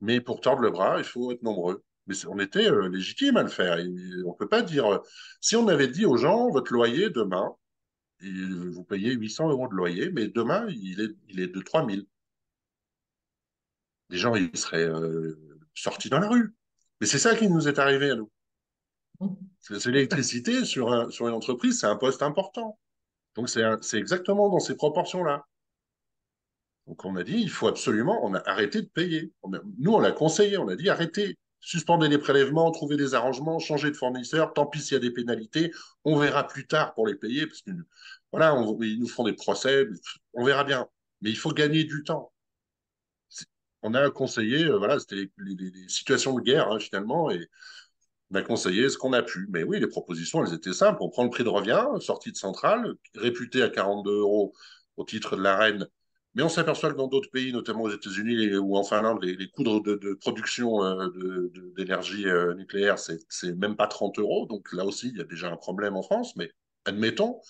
Mais 0.00 0.20
pour 0.20 0.40
tordre 0.40 0.62
le 0.62 0.70
bras, 0.70 0.98
il 0.98 1.04
faut 1.04 1.32
être 1.32 1.42
nombreux. 1.42 1.82
Mais 2.06 2.14
on 2.26 2.38
était 2.38 2.70
euh, 2.70 2.88
légitime 2.88 3.38
à 3.38 3.42
le 3.42 3.48
faire. 3.48 3.78
on 3.78 4.30
ne 4.30 4.36
peut 4.38 4.48
pas 4.48 4.60
dire. 4.60 4.86
Euh, 4.92 4.98
si 5.40 5.56
on 5.56 5.66
avait 5.68 5.88
dit 5.88 6.04
aux 6.04 6.18
gens, 6.18 6.50
votre 6.50 6.72
loyer 6.72 7.08
demain, 7.08 7.50
vous 8.20 8.84
payez 8.84 9.12
800 9.12 9.50
euros 9.50 9.68
de 9.68 9.74
loyer, 9.74 10.10
mais 10.10 10.28
demain, 10.28 10.66
il 10.68 11.00
est, 11.00 11.16
il 11.28 11.40
est 11.40 11.48
de 11.48 11.60
3000. 11.60 12.04
Les 14.10 14.18
gens, 14.18 14.34
ils 14.34 14.56
seraient 14.56 14.86
euh, 14.86 15.38
sortis 15.74 16.10
dans 16.10 16.20
la 16.20 16.28
rue. 16.28 16.54
Mais 17.00 17.06
c'est 17.06 17.18
ça 17.18 17.34
qui 17.34 17.48
nous 17.48 17.68
est 17.68 17.78
arrivé 17.78 18.10
à 18.10 18.16
nous. 18.16 18.30
C'est 19.60 19.86
l'électricité 19.86 20.64
sur, 20.64 21.12
sur 21.12 21.28
une 21.28 21.34
entreprise, 21.34 21.80
c'est 21.80 21.86
un 21.86 21.96
poste 21.96 22.22
important. 22.22 22.78
Donc 23.34 23.48
c'est 23.48 23.98
exactement 23.98 24.48
dans 24.48 24.60
ces 24.60 24.76
proportions-là. 24.76 25.46
Donc 26.86 27.04
on 27.04 27.16
a 27.16 27.24
dit, 27.24 27.38
il 27.38 27.50
faut 27.50 27.66
absolument, 27.66 28.24
on 28.24 28.34
a 28.34 28.42
arrêté 28.48 28.82
de 28.82 28.88
payer. 28.88 29.32
nous, 29.78 29.92
on 29.92 30.00
l'a 30.00 30.12
conseillé, 30.12 30.58
on 30.58 30.68
a 30.68 30.76
dit, 30.76 30.90
arrêtez, 30.90 31.38
suspendez 31.60 32.08
les 32.08 32.18
prélèvements, 32.18 32.70
trouvez 32.70 32.96
des 32.96 33.14
arrangements, 33.14 33.58
changez 33.58 33.90
de 33.90 33.96
fournisseur, 33.96 34.52
tant 34.52 34.66
pis 34.66 34.80
s'il 34.80 34.94
y 34.94 34.96
a 34.96 35.00
des 35.00 35.10
pénalités, 35.10 35.72
on 36.04 36.16
verra 36.18 36.46
plus 36.46 36.66
tard 36.66 36.92
pour 36.92 37.06
les 37.06 37.14
payer, 37.14 37.46
parce 37.46 37.62
que 37.62 37.70
voilà, 38.32 38.54
ils 38.82 39.00
nous 39.00 39.08
font 39.08 39.24
des 39.24 39.32
procès, 39.32 39.86
on 40.34 40.44
verra 40.44 40.64
bien. 40.64 40.86
Mais 41.22 41.30
il 41.30 41.36
faut 41.36 41.52
gagner 41.52 41.84
du 41.84 42.04
temps. 42.04 42.33
On 43.84 43.94
a 43.94 44.10
conseillé, 44.10 44.64
euh, 44.64 44.78
voilà, 44.78 44.98
c'était 44.98 45.30
les, 45.38 45.88
situations 45.88 46.34
de 46.34 46.40
guerre 46.42 46.70
hein, 46.72 46.80
finalement, 46.80 47.30
et 47.30 47.48
on 48.30 48.36
a 48.36 48.42
conseillé 48.42 48.88
ce 48.88 48.98
qu'on 48.98 49.12
a 49.12 49.22
pu. 49.22 49.46
Mais 49.50 49.62
oui, 49.62 49.78
les 49.80 49.86
propositions, 49.86 50.44
elles 50.44 50.54
étaient 50.54 50.72
simples. 50.72 50.98
On 51.02 51.10
prend 51.10 51.24
le 51.24 51.30
prix 51.30 51.44
de 51.44 51.48
revient, 51.48 51.84
sortie 52.00 52.32
de 52.32 52.36
centrale, 52.36 52.94
réputé 53.14 53.62
à 53.62 53.70
42 53.70 54.10
euros 54.10 54.54
au 54.96 55.04
titre 55.04 55.36
de 55.36 55.42
la 55.42 55.56
reine 55.56 55.88
mais 56.34 56.42
on 56.42 56.48
s'aperçoit 56.48 56.90
que 56.90 56.96
dans 56.96 57.06
d'autres 57.06 57.30
pays, 57.30 57.52
notamment 57.52 57.82
aux 57.82 57.90
États-Unis 57.90 58.56
ou 58.56 58.76
en 58.76 58.82
Finlande, 58.82 59.22
les, 59.22 59.36
les 59.36 59.46
de, 59.46 60.14
production 60.14 60.84
euh, 60.84 61.08
d'énergie 61.76 62.26
euh, 62.26 62.54
nucléaire, 62.54 62.98
c'est 62.98 63.54
même 63.56 63.76
pas 63.76 63.86
30 63.86 64.18
euros. 64.18 64.46
Donc 64.46 64.72
là 64.72 64.84
aussi, 64.84 65.10
il 65.10 65.18
y 65.18 65.20
a 65.20 65.24
déjà 65.24 65.48
un 65.48 65.56
problème 65.56 65.96
en 65.96 66.02
France, 66.02 66.34
mais 66.36 66.50
admettons. 66.86 67.40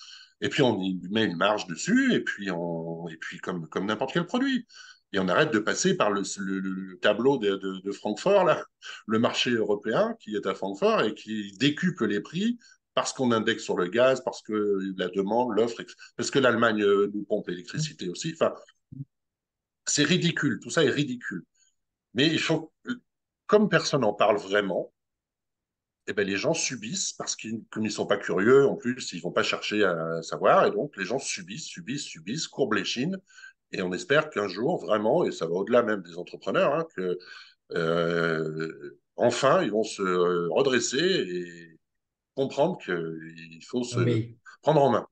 Et 0.43 0.51
puis 0.51 0.63
on 0.63 0.79
y 0.81 1.01
met 1.11 1.25
une 1.25 1.37
marge 1.37 1.67
dessus, 1.67 2.13
et 2.13 2.21
puis, 2.21 2.51
on, 2.51 3.09
et 3.09 3.17
puis 3.17 3.39
comme, 3.39 3.67
comme 3.69 3.87
n'importe 3.87 4.13
quel 4.13 4.27
produit. 4.27 4.67
Et 5.15 5.21
on 5.21 5.29
arrête 5.29 5.53
de 5.53 5.61
passer 5.61 5.97
par 5.97 6.11
le, 6.11 6.23
le, 6.39 6.99
tableau 6.99 7.39
de, 7.39 7.93
Francfort, 7.93 8.45
là, 8.45 8.65
le 9.07 9.21
marché 9.21 9.51
européen 9.51 10.17
qui 10.19 10.35
est 10.35 10.45
à 10.45 10.57
Francfort 10.57 11.03
et 11.03 11.15
qui 11.15 11.53
décuple 11.53 12.07
les 12.07 12.21
prix 12.21 12.59
parce 12.95 13.13
qu'on 13.13 13.31
indexe 13.31 13.63
sur 13.63 13.77
le 13.77 13.87
gaz, 13.87 14.23
parce 14.25 14.43
que 14.43 14.81
la 14.97 15.09
demande, 15.09 15.53
l'offre, 15.55 15.83
parce 16.17 16.33
que 16.33 16.41
l'Allemagne 16.41 16.83
euh, 16.83 17.11
nous 17.15 17.23
pompe 17.23 17.47
l'électricité 17.47 18.09
aussi. 18.09 18.33
Enfin, 18.35 18.55
c'est 19.87 20.03
ridicule, 20.03 20.59
tout 20.61 20.71
ça 20.71 20.83
est 20.83 20.91
ridicule. 20.91 21.45
Mais 22.15 22.27
il 22.27 22.41
faut, 22.41 22.73
comme 23.47 23.69
personne 23.69 24.01
n'en 24.01 24.15
parle 24.15 24.39
vraiment, 24.39 24.93
eh 26.09 26.13
ben, 26.13 26.27
les 26.27 26.37
gens 26.37 26.55
subissent 26.55 27.13
parce 27.13 27.37
qu'ils, 27.37 27.63
ils 27.81 27.91
sont 27.91 28.07
pas 28.07 28.17
curieux, 28.17 28.67
en 28.67 28.75
plus, 28.75 29.13
ils 29.13 29.23
vont 29.23 29.33
pas 29.33 29.45
chercher 29.45 29.85
à 29.85 30.23
savoir, 30.23 30.67
et 30.67 30.73
donc 30.73 30.97
les 30.97 31.05
gens 31.05 31.21
subissent, 31.21 31.67
subissent, 31.67 32.05
subissent, 32.05 32.49
courbent 32.49 32.75
les 32.75 32.85
chines, 32.85 33.19
et 33.73 33.83
on 33.83 33.93
espère 33.93 34.31
qu'un 34.31 34.49
jour, 34.49 34.85
vraiment, 34.85 35.25
et 35.25 35.33
ça 35.33 35.47
va 35.47 35.53
au-delà 35.53 35.83
même 35.83 36.03
des 36.03 36.17
entrepreneurs, 36.17 36.75
hein, 36.75 36.87
que 36.97 37.19
euh, 37.73 38.99
enfin, 39.17 39.63
ils 39.63 39.71
vont 39.71 39.85
se 39.85 40.03
redresser 40.51 40.99
et 40.99 41.79
comprendre 42.35 42.79
qu'il 42.79 43.65
faut 43.65 43.85
se 43.85 43.99
prendre 44.63 44.83
en 44.83 44.91
main. 44.91 45.07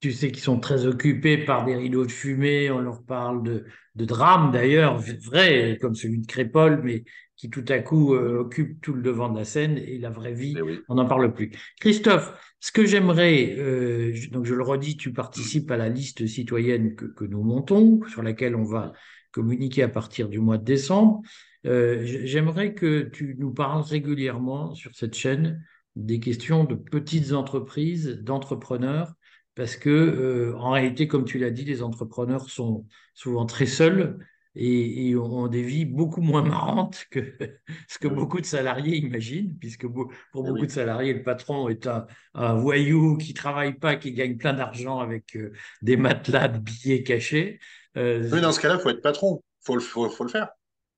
tu 0.00 0.12
sais 0.12 0.30
qu'ils 0.30 0.42
sont 0.42 0.60
très 0.60 0.86
occupés 0.86 1.38
par 1.38 1.64
des 1.64 1.76
rideaux 1.76 2.04
de 2.04 2.10
fumée, 2.10 2.70
on 2.70 2.80
leur 2.80 3.02
parle 3.04 3.42
de, 3.42 3.64
de 3.94 4.04
drames 4.04 4.50
d'ailleurs, 4.50 4.98
vrai, 4.98 5.78
comme 5.80 5.94
celui 5.94 6.20
de 6.20 6.26
Crépole, 6.26 6.82
mais 6.82 7.04
qui 7.36 7.50
tout 7.50 7.64
à 7.68 7.78
coup 7.80 8.14
euh, 8.14 8.40
occupe 8.40 8.80
tout 8.80 8.92
le 8.92 9.02
devant 9.02 9.28
de 9.28 9.38
la 9.38 9.44
scène 9.44 9.76
et 9.78 9.98
la 9.98 10.10
vraie 10.10 10.32
vie, 10.32 10.54
eh 10.56 10.80
on 10.88 10.94
n'en 10.94 11.06
parle 11.06 11.32
plus. 11.32 11.50
Christophe, 11.80 12.32
ce 12.60 12.72
que 12.72 12.86
j'aimerais, 12.86 13.56
euh, 13.58 14.14
donc 14.30 14.44
je 14.44 14.54
le 14.54 14.62
redis, 14.62 14.96
tu 14.96 15.12
participes 15.12 15.70
à 15.70 15.76
la 15.76 15.88
liste 15.88 16.26
citoyenne 16.26 16.94
que, 16.94 17.06
que, 17.06 17.24
nous 17.24 17.42
montons, 17.42 18.00
sur 18.08 18.22
laquelle 18.22 18.54
on 18.54 18.64
va 18.64 18.92
communiquer 19.32 19.82
à 19.82 19.88
partir 19.88 20.28
du 20.28 20.38
mois 20.38 20.58
de 20.58 20.64
décembre. 20.64 21.22
Euh, 21.66 22.02
j'aimerais 22.04 22.74
que 22.74 23.02
tu 23.02 23.36
nous 23.38 23.52
parles 23.52 23.82
régulièrement 23.82 24.74
sur 24.74 24.94
cette 24.94 25.14
chaîne 25.14 25.64
des 25.96 26.20
questions 26.20 26.64
de 26.64 26.74
petites 26.74 27.32
entreprises, 27.32 28.20
d'entrepreneurs 28.22 29.14
parce 29.54 29.76
que 29.76 29.90
euh, 29.90 30.56
en 30.56 30.70
réalité, 30.70 31.06
comme 31.06 31.24
tu 31.24 31.38
l'as 31.38 31.50
dit, 31.50 31.64
les 31.64 31.82
entrepreneurs 31.82 32.50
sont 32.50 32.86
souvent 33.14 33.46
très 33.46 33.66
seuls 33.66 34.18
et, 34.56 35.16
ont 35.16 35.48
des 35.48 35.62
vies 35.62 35.84
beaucoup 35.84 36.20
moins 36.20 36.42
marrantes 36.42 37.04
que 37.10 37.20
ce 37.88 37.98
que 37.98 38.08
beaucoup 38.08 38.40
de 38.40 38.46
salariés 38.46 38.96
imaginent, 38.96 39.56
puisque 39.58 39.86
pour 39.86 40.12
beaucoup 40.32 40.66
de 40.66 40.70
salariés, 40.70 41.12
le 41.12 41.22
patron 41.22 41.68
est 41.68 41.86
un, 41.86 42.54
voyou 42.54 43.16
qui 43.16 43.34
travaille 43.34 43.74
pas, 43.74 43.96
qui 43.96 44.12
gagne 44.12 44.36
plein 44.36 44.54
d'argent 44.54 45.00
avec 45.00 45.36
euh, 45.36 45.52
des 45.82 45.96
matelas 45.96 46.48
de 46.48 46.58
billets 46.58 47.02
cachés. 47.02 47.58
Euh, 47.96 48.28
oui, 48.32 48.40
dans 48.40 48.52
ce 48.52 48.60
cas-là, 48.60 48.76
il 48.78 48.80
faut 48.80 48.90
être 48.90 49.02
patron, 49.02 49.42
il 49.42 49.66
faut, 49.66 49.80
faut, 49.80 50.10
faut, 50.10 50.24
le 50.24 50.30
faire. 50.30 50.48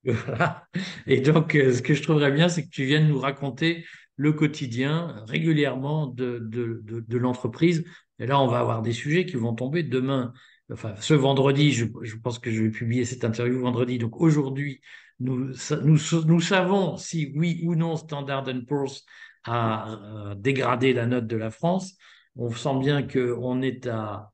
Et 1.07 1.21
donc, 1.21 1.53
ce 1.53 1.83
que 1.83 1.95
je 1.95 2.03
trouverais 2.03 2.33
bien, 2.33 2.49
c'est 2.49 2.65
que 2.65 2.71
tu 2.71 2.85
viennes 2.85 3.09
nous 3.09 3.19
raconter 3.19 3.85
le 4.17 4.33
quotidien 4.33 5.25
régulièrement 5.29 6.07
de, 6.07 6.39
de, 6.39 6.83
de 6.85 7.19
l'entreprise 7.19 7.85
et 8.19 8.27
là, 8.27 8.41
on 8.41 8.47
va 8.47 8.61
avoir 8.61 8.83
des 8.83 8.93
sujets 8.93 9.27
qui 9.27 9.37
vont 9.37 9.55
tomber 9.55 9.83
demain. 9.83 10.33
Enfin, 10.73 10.95
ce 11.01 11.15
vendredi, 11.15 11.73
je, 11.73 11.87
pense 12.23 12.39
que 12.39 12.51
je 12.51 12.63
vais 12.63 12.71
publier 12.71 13.05
cette 13.05 13.25
interview 13.25 13.61
vendredi. 13.61 13.99
Donc 13.99 14.21
aujourd'hui, 14.21 14.81
nous, 15.21 15.53
nous, 15.85 15.99
nous 16.27 16.41
savons 16.41 16.97
si 16.97 17.33
oui 17.37 17.63
ou 17.65 17.77
non 17.77 17.97
Standard 17.97 18.45
Poor's 18.67 19.05
a 19.45 20.35
dégradé 20.37 20.93
la 20.93 21.07
note 21.07 21.27
de 21.27 21.37
la 21.37 21.51
France. 21.51 21.95
On 22.35 22.51
sent 22.51 22.79
bien 22.81 23.03
qu'on 23.03 23.63
est 23.63 23.87
à, 23.87 24.33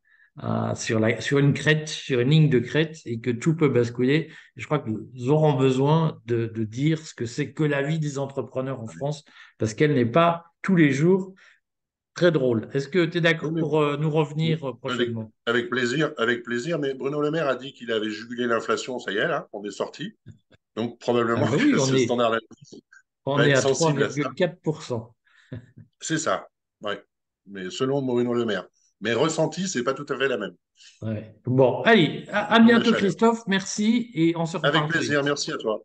sur, 0.75 1.01
la, 1.01 1.21
sur 1.21 1.39
une 1.39 1.53
crête, 1.53 1.89
sur 1.89 2.21
une 2.21 2.31
ligne 2.31 2.49
de 2.49 2.59
crête, 2.59 2.99
et 3.05 3.21
que 3.21 3.31
tout 3.31 3.55
peut 3.55 3.69
basculer. 3.69 4.31
Je 4.57 4.65
crois 4.65 4.79
que 4.79 4.89
nous 4.89 5.29
aurons 5.29 5.53
besoin 5.53 6.19
de, 6.25 6.47
de 6.47 6.65
dire 6.65 6.99
ce 6.99 7.15
que 7.15 7.27
c'est 7.27 7.53
que 7.53 7.63
la 7.63 7.83
vie 7.83 7.99
des 7.99 8.19
entrepreneurs 8.19 8.81
en 8.81 8.87
France, 8.87 9.25
parce 9.59 9.75
qu'elle 9.75 9.95
n'est 9.95 10.07
pas 10.07 10.47
tous 10.63 10.77
les 10.77 10.93
jours 10.93 11.35
très 12.15 12.31
drôle. 12.31 12.69
Est-ce 12.73 12.89
que 12.89 13.05
tu 13.05 13.19
es 13.19 13.21
d'accord 13.21 13.53
pour 13.55 13.81
euh, 13.81 13.97
nous 13.97 14.11
revenir 14.11 14.69
euh, 14.69 14.73
prochainement? 14.75 15.33
avec, 15.47 15.71
plaisir, 15.71 16.13
avec 16.19 16.43
plaisir. 16.43 16.79
Mais 16.79 16.95
Bruno 16.95 17.21
Le 17.21 17.31
Maire 17.31 17.49
a 17.49 17.57
dit 17.57 17.73
qu'il 17.73 17.93
avait 17.93 18.11
jugulé 18.11 18.47
l'inflation. 18.47 18.99
Ça 18.99 19.13
y 19.13 19.17
est, 19.17 19.29
là, 19.29 19.49
on 19.53 19.65
est 19.65 19.71
sorti. 19.71 20.15
Donc 20.77 20.99
probablement 20.99 21.47
ah 21.47 21.57
bah 21.57 21.59
que 21.59 21.79
ce 21.79 21.97
standard 21.99 22.39
On 23.27 23.41
est 23.41 23.55
à 23.55 23.61
3,4%. 23.61 25.13
C'est 26.01 26.19
ça, 26.19 26.49
oui. 26.83 26.95
Mais 27.47 27.71
selon 27.71 28.03
Bruno 28.03 28.35
Le 28.35 28.45
Maire. 28.45 28.67
Mais 29.01 29.15
ressenti, 29.15 29.67
c'est 29.67 29.83
pas 29.83 29.95
tout 29.95 30.07
à 30.09 30.17
fait 30.17 30.29
la 30.29 30.39
même. 30.39 30.55
Ouais. 31.03 31.35
Bon, 31.45 31.83
allez, 31.83 32.25
à, 32.31 32.61
bientôt 32.61 32.93
Christophe, 32.93 33.43
merci 33.49 34.11
et 34.15 34.37
on 34.37 34.47
se 34.47 34.57
retrouve. 34.57 34.77
Avec 34.77 34.91
plaisir, 34.91 35.25
merci 35.25 35.51
à 35.51 35.57
toi. 35.57 35.83